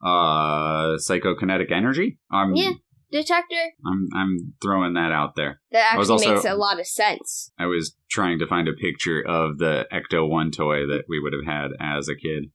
[0.03, 2.17] uh, psychokinetic energy.
[2.31, 2.71] Um, Yeah.
[3.11, 3.73] Detector.
[3.85, 5.59] I'm I'm throwing that out there.
[5.73, 7.51] That actually also- makes a lot of sense.
[7.59, 11.33] I was trying to find a picture of the Ecto One toy that we would
[11.33, 12.51] have had as a kid.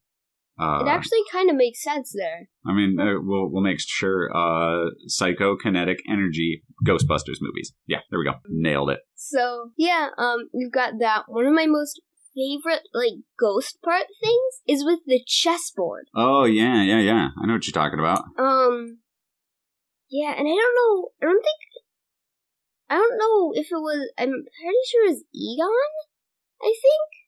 [0.59, 2.49] Uh, it actually kind of makes sense there.
[2.66, 4.31] I mean, uh, we'll we'll make sure.
[4.35, 7.73] Uh, psychokinetic energy Ghostbusters movies.
[7.87, 8.35] Yeah, there we go.
[8.49, 9.01] Nailed it.
[9.14, 11.25] So yeah, um, you've got that.
[11.29, 12.01] One of my most
[12.35, 16.07] favorite like ghost part things is with the chessboard.
[16.14, 17.29] Oh yeah, yeah, yeah.
[17.40, 18.25] I know what you're talking about.
[18.38, 18.99] Um,
[20.09, 21.09] yeah, and I don't know.
[21.23, 21.85] I don't think.
[22.88, 24.11] I don't know if it was.
[24.16, 25.69] I'm pretty sure it was Egon.
[26.62, 27.25] I think.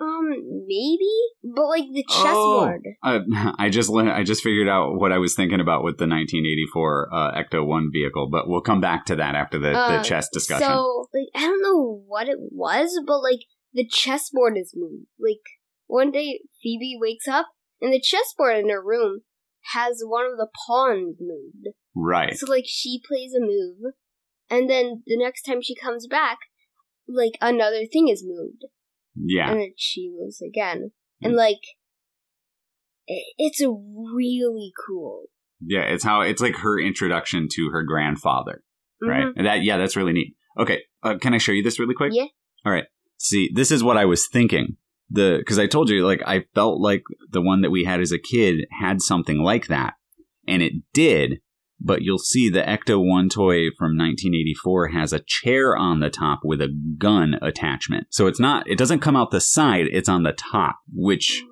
[0.00, 0.30] Um,
[0.66, 1.10] maybe,
[1.44, 2.82] but like the chessboard.
[3.04, 3.20] Uh,
[3.58, 7.32] I just I just figured out what I was thinking about with the 1984 uh,
[7.40, 10.66] Ecto One vehicle, but we'll come back to that after the, the Uh, chess discussion.
[10.66, 13.40] So, like, I don't know what it was, but like
[13.72, 15.06] the chessboard is moved.
[15.20, 15.42] Like
[15.86, 17.48] one day, Phoebe wakes up
[17.80, 19.20] and the chessboard in her room
[19.74, 21.74] has one of the pawns moved.
[21.94, 22.36] right.
[22.36, 23.92] So like she plays a move,
[24.48, 26.38] and then the next time she comes back,
[27.08, 28.64] like another thing is moved,
[29.14, 29.50] Yeah.
[29.50, 31.60] and then she moves again, and like
[33.06, 35.24] it's a really cool.
[35.60, 35.82] Yeah.
[35.82, 38.62] It's how it's like her introduction to her grandfather.
[39.00, 39.24] Right.
[39.24, 39.32] Mhm.
[39.36, 40.34] And that yeah, that's really neat.
[40.58, 40.82] Okay.
[41.02, 42.12] Uh, can I show you this really quick?
[42.14, 42.26] Yeah.
[42.64, 42.84] All right.
[43.18, 44.76] See, this is what I was thinking.
[45.10, 48.12] The because I told you like I felt like the one that we had as
[48.12, 49.94] a kid had something like that,
[50.48, 51.40] and it did.
[51.84, 56.40] But you'll see the Ecto One toy from 1984 has a chair on the top
[56.44, 56.68] with a
[56.98, 58.06] gun attachment.
[58.10, 58.68] So it's not.
[58.68, 59.86] It doesn't come out the side.
[59.90, 61.42] It's on the top, which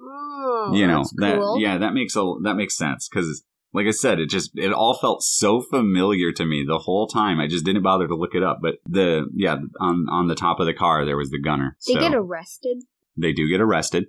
[0.52, 1.58] Oh, you know that cool.
[1.60, 4.94] yeah that makes a that makes sense because like i said it just it all
[4.94, 8.42] felt so familiar to me the whole time i just didn't bother to look it
[8.42, 11.76] up but the yeah on on the top of the car there was the gunner
[11.86, 12.78] They so get arrested.
[13.16, 14.06] they do get arrested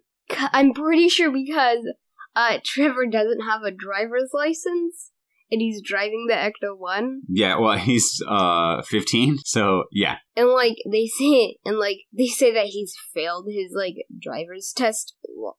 [0.52, 1.80] I'm pretty sure because
[2.36, 5.12] uh, Trevor doesn't have a driver's license
[5.52, 10.78] and he's driving the Ecto One, yeah well he's uh 15 so yeah and like
[10.90, 15.14] they say, and like they say that he's failed his like driver's test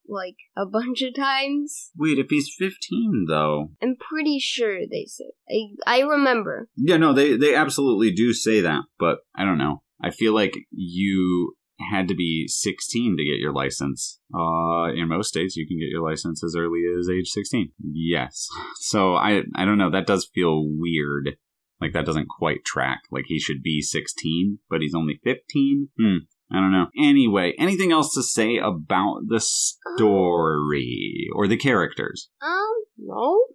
[0.07, 1.91] like a bunch of times.
[1.97, 5.31] wait if he's 15 though I'm pretty sure they say.
[5.49, 6.69] I I remember.
[6.75, 10.55] yeah no they they absolutely do say that but i don't know i feel like
[10.71, 11.55] you
[11.91, 14.19] had to be 16 to get your license.
[14.33, 17.71] Uh, in most states, you can get your license as early as age 16.
[17.93, 18.47] Yes.
[18.85, 19.89] So I, I don't know.
[19.89, 21.37] That does feel weird.
[21.79, 22.99] Like that doesn't quite track.
[23.11, 25.89] Like he should be 16, but he's only 15.
[25.97, 26.17] Hmm.
[26.51, 26.87] I don't know.
[26.99, 32.29] Anyway, anything else to say about the story or the characters?
[32.41, 33.45] Um, no.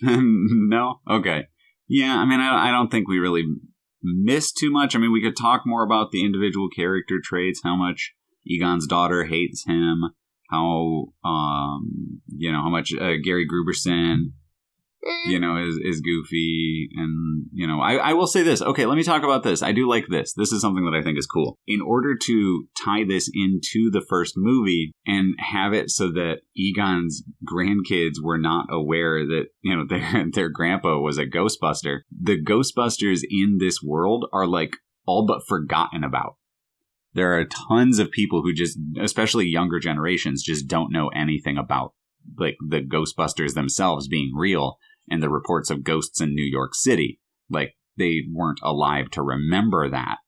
[0.02, 1.00] no?
[1.10, 1.48] Okay.
[1.88, 3.44] Yeah, I mean, I, I don't think we really
[4.02, 4.94] missed too much.
[4.94, 8.14] I mean, we could talk more about the individual character traits, how much
[8.46, 10.04] Egon's daughter hates him,
[10.50, 14.32] how, um, you know, how much uh, Gary Grooberson,
[15.06, 15.30] Eh.
[15.30, 16.88] you know, is, is goofy.
[16.96, 18.60] And, you know, I, I will say this.
[18.60, 19.62] Okay, let me talk about this.
[19.62, 20.32] I do like this.
[20.34, 21.56] This is something that I think is cool.
[21.66, 27.22] In order to tie this into the first movie and have it so that Egon's
[27.48, 33.20] grandkids were not aware that, you know, their, their grandpa was a Ghostbuster, the Ghostbusters
[33.30, 34.72] in this world are like
[35.06, 36.36] all but forgotten about.
[37.14, 41.94] There are tons of people who just, especially younger generations, just don't know anything about
[42.36, 44.78] like the Ghostbusters themselves being real
[45.10, 47.20] and the reports of ghosts in New York City.
[47.50, 50.18] Like they weren't alive to remember that,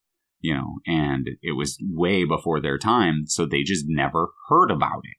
[0.40, 5.02] you know, and it was way before their time, so they just never heard about
[5.04, 5.16] it,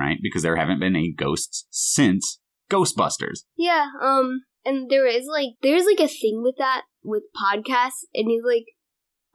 [0.00, 0.18] right?
[0.22, 2.40] Because there haven't been any ghosts since
[2.70, 3.40] Ghostbusters.
[3.56, 8.28] Yeah, um, and there is like there's like a thing with that with podcasts, and
[8.28, 8.64] he's like,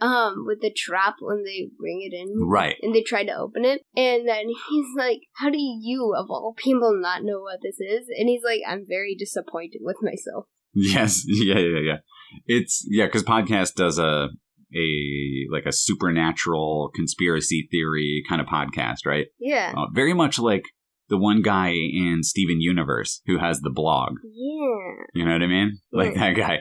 [0.02, 2.76] um, with the trap when they bring it in, Right.
[2.82, 6.54] and they try to open it, and then he's like, "How do you, of all
[6.58, 11.24] people, not know what this is?" And he's like, "I'm very disappointed with myself." Yes.
[11.28, 11.98] Yeah, yeah, yeah.
[12.46, 14.30] It's yeah, because podcast does a
[14.76, 19.28] a like a supernatural conspiracy theory kind of podcast, right?
[19.40, 20.64] Yeah, Uh, very much like
[21.08, 24.18] the one guy in Steven Universe who has the blog.
[24.24, 25.80] yeah, You know what I mean?
[25.92, 26.20] Like Yeah.
[26.20, 26.60] that guy.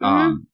[0.00, 0.06] Mhm.
[0.06, 0.46] Um,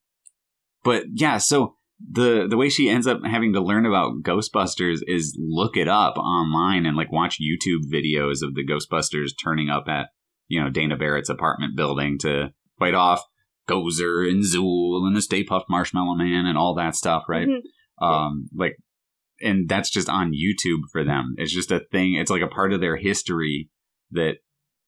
[0.83, 1.77] but yeah, so
[2.11, 6.17] the the way she ends up having to learn about Ghostbusters is look it up
[6.17, 10.07] online and like watch YouTube videos of the Ghostbusters turning up at
[10.47, 13.23] you know Dana Barrett's apartment building to fight off
[13.69, 17.47] Gozer and Zuul and the Stay Puft Marshmallow Man and all that stuff, right?
[17.47, 18.05] Mhm.
[18.05, 18.77] um like
[19.41, 22.71] and that's just on youtube for them it's just a thing it's like a part
[22.73, 23.69] of their history
[24.11, 24.35] that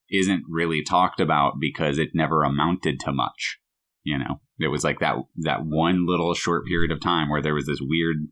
[0.09, 3.59] isn't really talked about because it never amounted to much
[4.03, 7.53] you know it was like that that one little short period of time where there
[7.53, 8.27] was this weird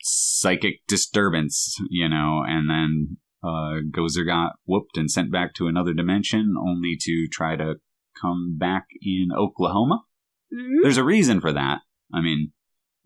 [0.00, 5.92] psychic disturbance you know and then uh gozer got whooped and sent back to another
[5.92, 7.74] dimension only to try to
[8.20, 10.02] come back in oklahoma
[10.52, 10.82] Mhm.
[10.82, 11.80] there's a reason for that.
[12.12, 12.52] I mean,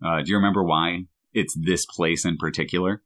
[0.05, 3.01] uh, do you remember why it's this place in particular?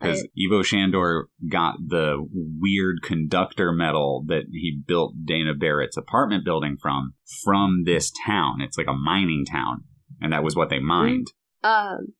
[0.00, 6.76] Because Ivo Shandor got the weird conductor metal that he built Dana Barrett's apartment building
[6.80, 8.60] from from this town.
[8.60, 9.84] It's like a mining town,
[10.20, 11.28] and that was what they mined.
[11.62, 12.14] Um,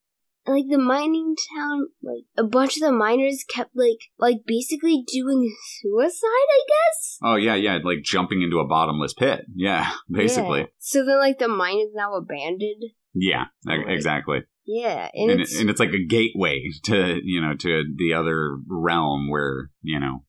[0.46, 5.54] like the mining town, like a bunch of the miners kept like like basically doing
[5.80, 6.26] suicide.
[6.26, 7.18] I guess.
[7.22, 9.44] Oh yeah, yeah, like jumping into a bottomless pit.
[9.54, 10.60] Yeah, basically.
[10.60, 10.66] Yeah.
[10.78, 12.82] So then, like, the mine is now abandoned.
[13.14, 13.90] Yeah, e- Right.
[13.90, 14.42] exactly.
[14.66, 18.56] Yeah, and, And, it's and it's like a gateway to you know to the other
[18.68, 20.24] realm where you know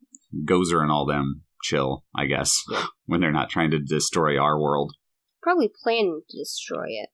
[0.46, 2.04] Gozer and all them chill.
[2.16, 2.86] I guess Yeah.
[3.06, 4.94] when they're not trying to destroy our world.
[5.42, 7.10] probably planning to destroy it.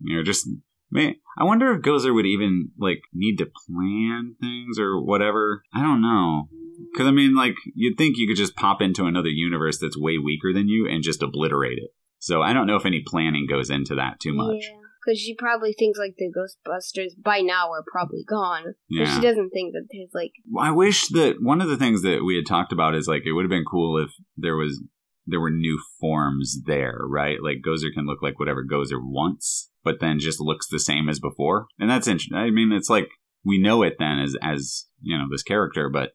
[0.00, 0.48] You know, just
[0.90, 5.62] man, I wonder if Gozer would even like need to plan things or whatever.
[5.72, 6.48] I don't know.
[6.52, 6.84] Mm.
[6.92, 10.18] Because I mean, like you'd think you could just pop into another universe that's way
[10.18, 11.90] weaker than you and just obliterate it.
[12.18, 14.64] So I don't know if any planning goes into that too much.
[14.64, 14.76] Yeah,
[15.06, 18.74] because she probably thinks like the Ghostbusters by now are probably gone.
[18.88, 19.14] Yeah.
[19.14, 22.36] she doesn't think that there's like I wish that one of the things that we
[22.36, 24.82] had talked about is like it would have been cool if there was
[25.26, 27.38] there were new forms there, right?
[27.42, 31.18] Like Gozer can look like whatever Gozer wants, but then just looks the same as
[31.18, 32.38] before, and that's interesting.
[32.38, 33.08] I mean, it's like
[33.44, 36.12] we know it then as as you know this character, but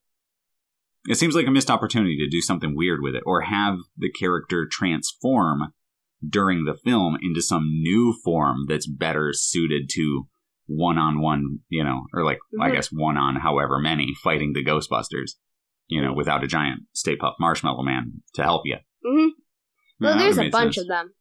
[1.08, 4.12] it seems like a missed opportunity to do something weird with it, or have the
[4.12, 5.74] character transform
[6.28, 10.28] during the film into some new form that's better suited to
[10.68, 12.74] one on one, you know, or like I Mhm.
[12.74, 15.32] guess one on however many fighting the Ghostbusters,
[15.88, 18.78] you know, without a giant Stay Puft Marshmallow Man to help you.
[19.04, 19.30] hmm
[20.00, 21.14] Well, there's a bunch of of them.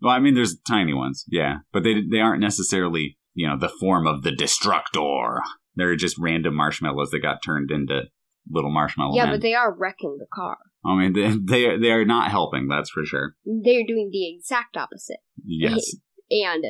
[0.00, 3.68] Well, I mean, there's tiny ones, yeah, but they they aren't necessarily you know the
[3.68, 5.40] form of the Destructor.
[5.76, 8.04] They're just random marshmallows that got turned into
[8.50, 9.34] little marshmallow yeah, men.
[9.34, 10.58] but they are wrecking the car.
[10.84, 12.68] I mean, they they are, they are not helping.
[12.68, 13.34] That's for sure.
[13.44, 15.18] They're doing the exact opposite.
[15.44, 15.94] Yes,
[16.30, 16.64] And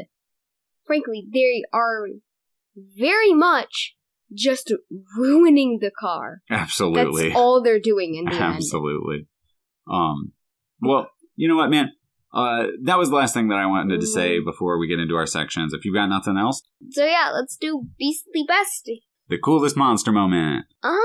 [0.86, 2.06] frankly, they are
[2.96, 3.96] very much
[4.32, 4.72] just
[5.16, 6.42] ruining the car.
[6.50, 7.24] absolutely.
[7.28, 8.56] That's all they're doing in the end.
[8.56, 9.26] Absolutely.
[9.90, 10.32] Um,
[10.80, 11.90] well, you know what, man?
[12.32, 14.44] Uh, that was the last thing that I wanted to say Mm.
[14.44, 15.72] before we get into our sections.
[15.72, 19.02] If you've got nothing else, So yeah, let's do Beastly bestie.
[19.28, 20.64] the coolest monster moment.
[20.82, 20.98] Um,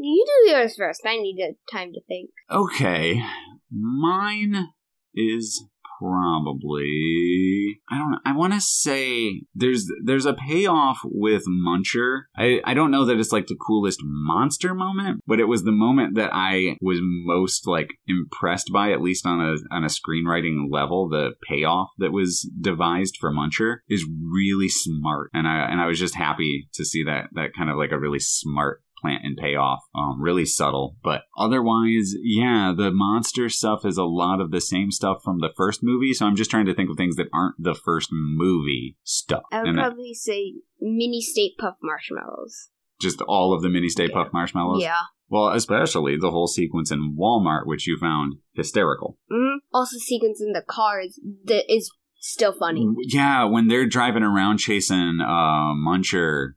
[0.00, 1.02] you do yours first.
[1.04, 2.30] I need a time to think.
[2.50, 3.22] Okay,
[3.70, 4.68] mine
[5.14, 5.64] is
[6.00, 8.18] probably I don't know.
[8.24, 12.22] I want to say there's there's a payoff with Muncher.
[12.36, 15.72] I I don't know that it's like the coolest monster moment, but it was the
[15.72, 20.70] moment that I was most like impressed by, at least on a on a screenwriting
[20.70, 21.08] level.
[21.08, 25.98] The payoff that was devised for Muncher is really smart, and I and I was
[25.98, 29.80] just happy to see that that kind of like a really smart plant and payoff.
[29.94, 34.90] Um, really subtle, but otherwise, yeah, the monster stuff is a lot of the same
[34.90, 36.12] stuff from the first movie.
[36.12, 39.60] So I'm just trying to think of things that aren't the first movie stuff, I
[39.60, 42.68] would and that- probably say mini Stay Puft marshmallows.
[43.00, 44.14] just all of the mini Stay Yeah.
[44.16, 44.82] Puft marshmallows.
[44.82, 45.00] Yeah.
[45.28, 49.16] Well, especially the whole sequence in Walmart, which you found hysterical.
[49.30, 52.86] hmm Also, sequence in the cars that is still funny.
[52.98, 56.54] Yeah, when they're driving around chasing uh, Muncher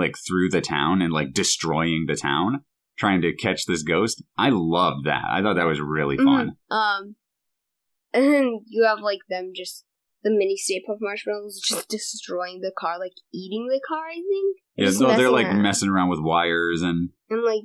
[0.00, 2.64] like through the town and like destroying the town,
[2.98, 4.22] trying to catch this ghost.
[4.36, 5.22] I loved that.
[5.30, 6.56] I thought that was really fun.
[6.70, 6.74] Mhm.
[6.76, 7.16] Um,
[8.12, 9.84] and you have like them just
[10.22, 14.06] the mini Stay Puft marshmallows just destroying the car, like eating the car.
[14.10, 14.56] I think.
[14.76, 15.62] Yeah, Just no, they're like around.
[15.62, 17.62] messing around with wires and and like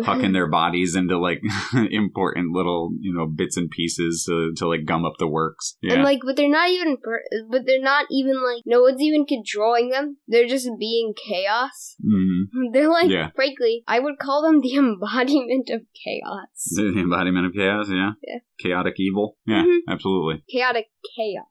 [0.00, 1.40] hucking their bodies into like
[1.90, 5.76] important little you know bits and pieces to, to like gum up the works.
[5.82, 9.00] Yeah, And like, but they're not even, per- but they're not even like, no one's
[9.00, 10.16] even controlling them.
[10.28, 11.96] They're just being chaos.
[12.04, 12.46] Mhm.
[12.72, 13.30] They're like, Yeah.
[13.34, 16.72] frankly, I would call them the embodiment of chaos.
[16.74, 17.86] the embodiment of chaos.
[17.90, 18.38] Yeah, Yeah.
[18.60, 19.36] chaotic evil.
[19.46, 19.78] Yeah, Mhm.
[19.88, 20.42] absolutely.
[20.50, 20.86] Chaotic
[21.16, 21.46] chaos.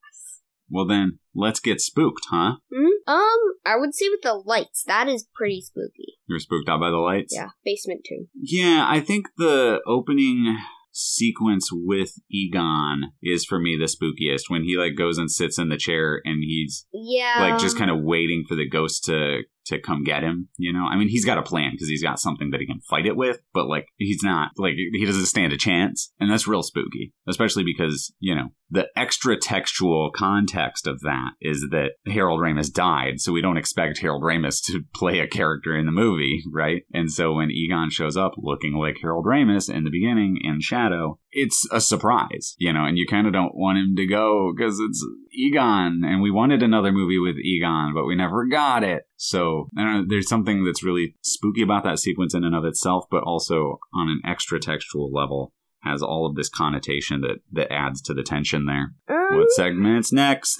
[0.69, 2.55] Well, then let's get spooked, huh?
[2.73, 6.17] hmm Um, I would say with the lights, that is pretty spooky.
[6.27, 7.33] You're spooked out by the lights.
[7.35, 8.25] Yeah, basement too.
[8.33, 10.57] Yeah, I think the opening
[10.91, 15.67] sequence with Egon is for me the spookiest when he like goes and sits in
[15.69, 17.35] the chair and he's Yeah.
[17.39, 20.85] like just kind of waiting for the ghost to to come get him you know?
[20.89, 23.15] I mean he's got a plan because he's got something that he can fight it
[23.15, 27.13] with but like he's not like he doesn't stand a chance and that's real spooky
[27.27, 33.19] especially because you know the extra textual context of that is that harold ramis died
[33.19, 36.83] so we don't expect harold ramis to play a character in the movie right?
[36.93, 41.19] And so when egon shows up looking like harold ramis in the beginning in shadow
[41.37, 44.79] it's a surprise you know and you kind of don't want him to go because
[44.79, 45.05] it's
[45.37, 49.03] Egon, and we wanted another movie with Egon, but we never got it.
[49.17, 52.63] So I don't know, there's something that's really spooky about that sequence in and of
[52.63, 55.51] itself, but also on an extra textual level
[55.83, 58.93] has all of this connotation that that adds to the tension there.
[59.09, 60.57] Um, What segment's next?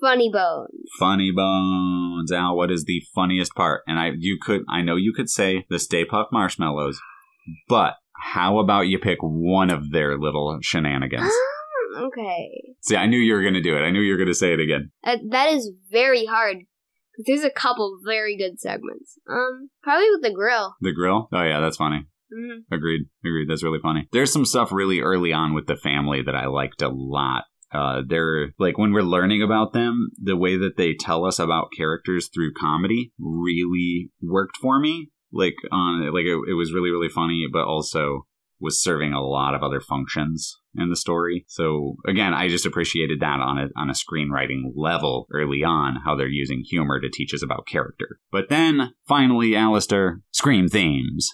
[0.00, 0.68] funny bones.
[0.98, 2.30] Funny bones.
[2.32, 3.82] Al, what is the funniest part?
[3.86, 7.00] And I you could I know you could say the Stay Puft Marshmallows,
[7.68, 11.32] but how about you pick one of their little shenanigans?
[11.96, 12.62] okay.
[12.80, 13.80] See, I knew you were going to do it.
[13.80, 14.90] I knew you were going to say it again.
[15.04, 16.58] Uh, that is very hard.
[17.26, 19.18] There's a couple very good segments.
[19.30, 20.74] Um, probably with the grill.
[20.80, 21.28] The grill?
[21.32, 22.04] Oh, yeah, that's funny.
[22.30, 23.02] hmm Agreed.
[23.24, 23.48] Agreed.
[23.48, 24.06] That's really funny.
[24.12, 28.02] There's some stuff really early on with the family that I liked a lot uh,
[28.06, 32.28] they're like when we're learning about them, the way that they tell us about characters
[32.32, 35.10] through comedy really worked for me.
[35.32, 38.26] Like on like it, it was really really funny, but also
[38.58, 41.44] was serving a lot of other functions in the story.
[41.48, 46.16] So again, I just appreciated that on a on a screenwriting level early on, how
[46.16, 48.18] they're using humor to teach us about character.
[48.30, 51.30] But then finally, Alistair, scream themes.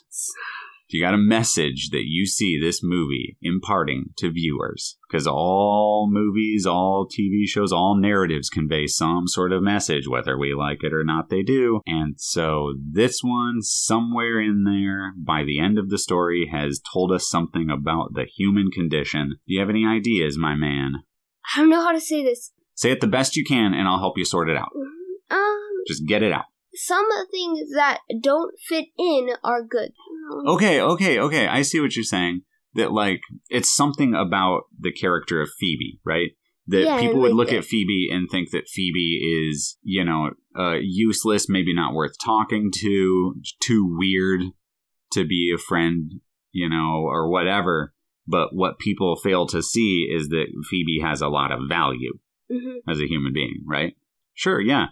[0.93, 4.99] You got a message that you see this movie imparting to viewers.
[5.09, 10.55] Because all movies, all TV shows, all narratives convey some sort of message, whether we
[10.55, 11.80] like it or not, they do.
[11.86, 17.11] And so this one, somewhere in there, by the end of the story, has told
[17.11, 19.36] us something about the human condition.
[19.47, 20.97] Do you have any ideas, my man?
[21.55, 22.53] I don't know how to say this.
[22.74, 24.70] Say it the best you can, and I'll help you sort it out.
[25.30, 26.45] Um, Just get it out.
[26.74, 29.93] some things that don't fit in are good.
[30.47, 31.47] Okay, okay, okay.
[31.47, 32.43] I see what you're saying.
[32.75, 33.20] That like
[33.51, 36.31] it's something about the character of Phoebe, right?
[36.68, 37.59] That Yeah, people would like look that.
[37.59, 42.70] at Phoebe and think that Phoebe is, you know, uh, useless, maybe not worth talking
[42.77, 44.43] to, too weird
[45.12, 46.20] to be a friend,
[46.53, 47.93] you know, or whatever.
[48.27, 52.18] But what people fail to see is that Phoebe has a lot of value
[52.51, 53.97] hmm as a human being, right?
[54.35, 54.87] Sure, yeah.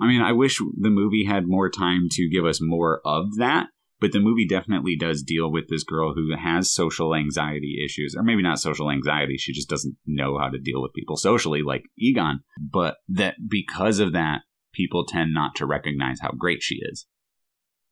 [0.00, 3.68] I mean, I wish the movie had more time to give us more of that,
[4.00, 8.22] but the movie definitely does deal with this girl who has social anxiety issues, or
[8.22, 11.84] maybe not social anxiety, she just doesn't know how to deal with people socially, like
[11.98, 14.40] Egon, but that because of that,
[14.72, 17.06] people tend not to recognize how great she is.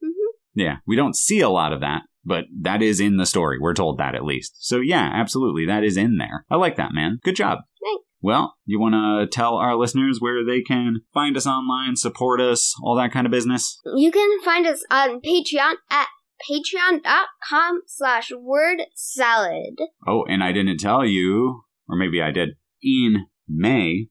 [0.02, 0.09] hmm
[0.55, 3.59] Yeah, we don't see a lot of that, but that is in the story.
[3.59, 4.57] We're told that at least.
[4.66, 6.44] So yeah, absolutely, that is in there.
[6.50, 7.18] I like that, man.
[7.24, 7.61] Good job.
[7.82, 8.05] Thanks.
[8.24, 12.74] Well, you want to tell our listeners where they can find us online, support us,
[12.82, 13.78] all that kind of business?
[13.84, 16.06] You can find us on Patreon at
[16.50, 19.78] patreon.com slash word salad.
[20.08, 22.54] Oh, and I didn't tell you, or maybe I did.
[22.82, 24.08] In May,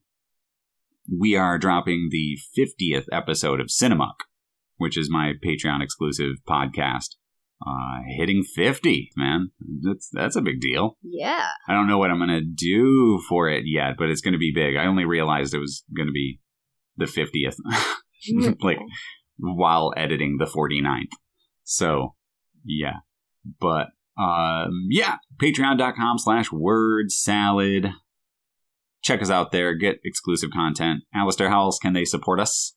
[1.10, 4.28] we are dropping the 50th episode of Cinemuck,
[4.76, 7.16] which is my Patreon exclusive podcast.
[7.66, 9.50] Uh, hitting 50, man.
[9.82, 10.98] That's, that's a big deal.
[11.02, 11.48] Yeah.
[11.66, 14.38] I don't know what I'm going to do for it yet, but it's going to
[14.38, 14.76] be big.
[14.76, 16.40] I only realized it was going to be
[16.96, 17.56] the 50th,
[18.60, 18.78] like
[19.38, 21.16] while editing the 49th.
[21.62, 22.14] So,
[22.64, 22.98] yeah.
[23.60, 23.88] But,
[24.18, 27.92] um, yeah, patreon.com slash word salad.
[29.02, 29.74] Check us out there.
[29.74, 31.04] Get exclusive content.
[31.14, 32.74] Alistair, how else can they support us?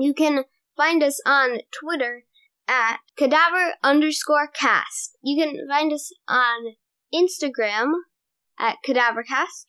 [0.00, 0.44] You can
[0.76, 2.24] find us on Twitter
[2.68, 5.16] at cadaver underscore cast.
[5.22, 6.74] You can find us on
[7.14, 7.92] Instagram
[8.58, 9.66] at cadavercast.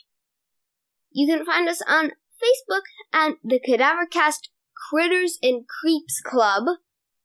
[1.11, 2.83] You can find us on Facebook
[3.13, 4.49] at the Cadavercast
[4.89, 6.63] Critters and Creeps Club.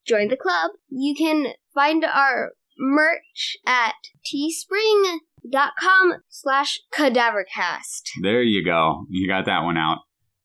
[0.06, 0.72] Join the club.
[0.88, 3.94] You can find our merch at
[4.26, 8.02] teespring.com slash cadavercast.
[8.22, 9.04] There you go.
[9.10, 9.98] You got that one out.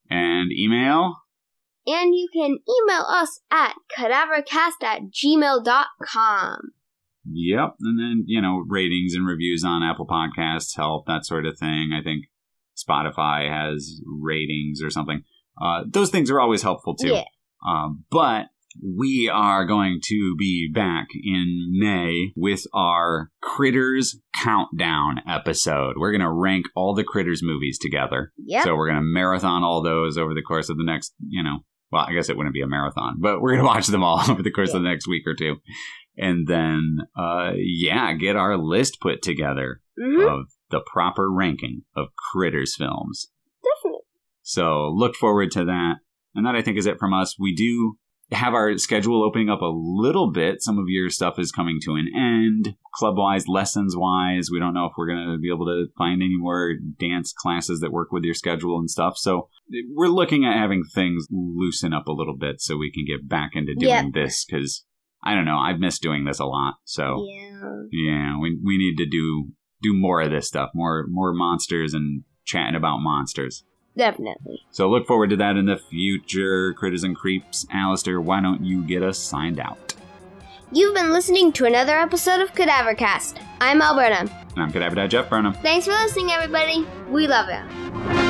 [0.09, 1.15] And email?
[1.87, 6.59] And you can email us at cadavercast at gmail.com.
[7.31, 7.75] Yep.
[7.79, 11.91] And then, you know, ratings and reviews on Apple Podcasts help, that sort of thing.
[11.97, 12.25] I think
[12.77, 15.23] Spotify has ratings or something.
[15.61, 17.13] Uh, those things are always helpful too.
[17.13, 17.23] Yeah.
[17.67, 18.47] Um, but
[18.83, 25.95] we are going to be back in May with our Critters Countdown episode.
[25.97, 28.33] We're going to rank all the Critters movies together.
[28.45, 28.65] Yep.
[28.65, 31.59] So we're going to marathon all those over the course of the next, you know,
[31.91, 34.19] well, I guess it wouldn't be a marathon, but we're going to watch them all
[34.29, 35.57] over the course of the next week or two.
[36.17, 42.07] And then, uh, yeah, get our list put together hmm of the proper ranking of
[42.31, 43.27] Critters films.
[43.63, 44.01] Definitely.
[44.41, 45.95] So look forward to that.
[46.35, 47.35] And that I think is it from us.
[47.39, 47.97] We do
[48.31, 50.61] have our schedule opening up a little bit.
[50.61, 54.49] Some of your stuff is coming to an end, club wise, lessons wise.
[54.51, 57.79] We don't know if we're going to be able to find any more dance classes
[57.79, 59.17] that work with your schedule and stuff.
[59.17, 59.47] So
[59.95, 63.51] we're looking at having things loosen up a little bit so we can get back
[63.53, 64.03] into doing Yeah.
[64.13, 64.83] this because
[65.23, 65.57] I don't know.
[65.57, 66.75] I've missed doing this a lot.
[66.83, 67.83] So Yeah.
[67.91, 69.49] yeah, we, we need to do
[69.81, 73.63] do more of this stuff, more more monsters and chatting about monsters.
[73.97, 74.61] Definitely.
[74.71, 76.73] So look forward to that in the future.
[76.73, 77.65] Critters and Creeps.
[77.73, 79.95] Alistair, why don't you get us signed out?
[80.71, 83.41] You've been listening to another episode of Cadavercast.
[83.59, 84.19] I'm Alberta.
[84.19, 85.53] And I'm Cadaver Dad Jeff Burnham.
[85.53, 86.85] Thanks for listening, everybody.
[87.09, 88.26] We love you.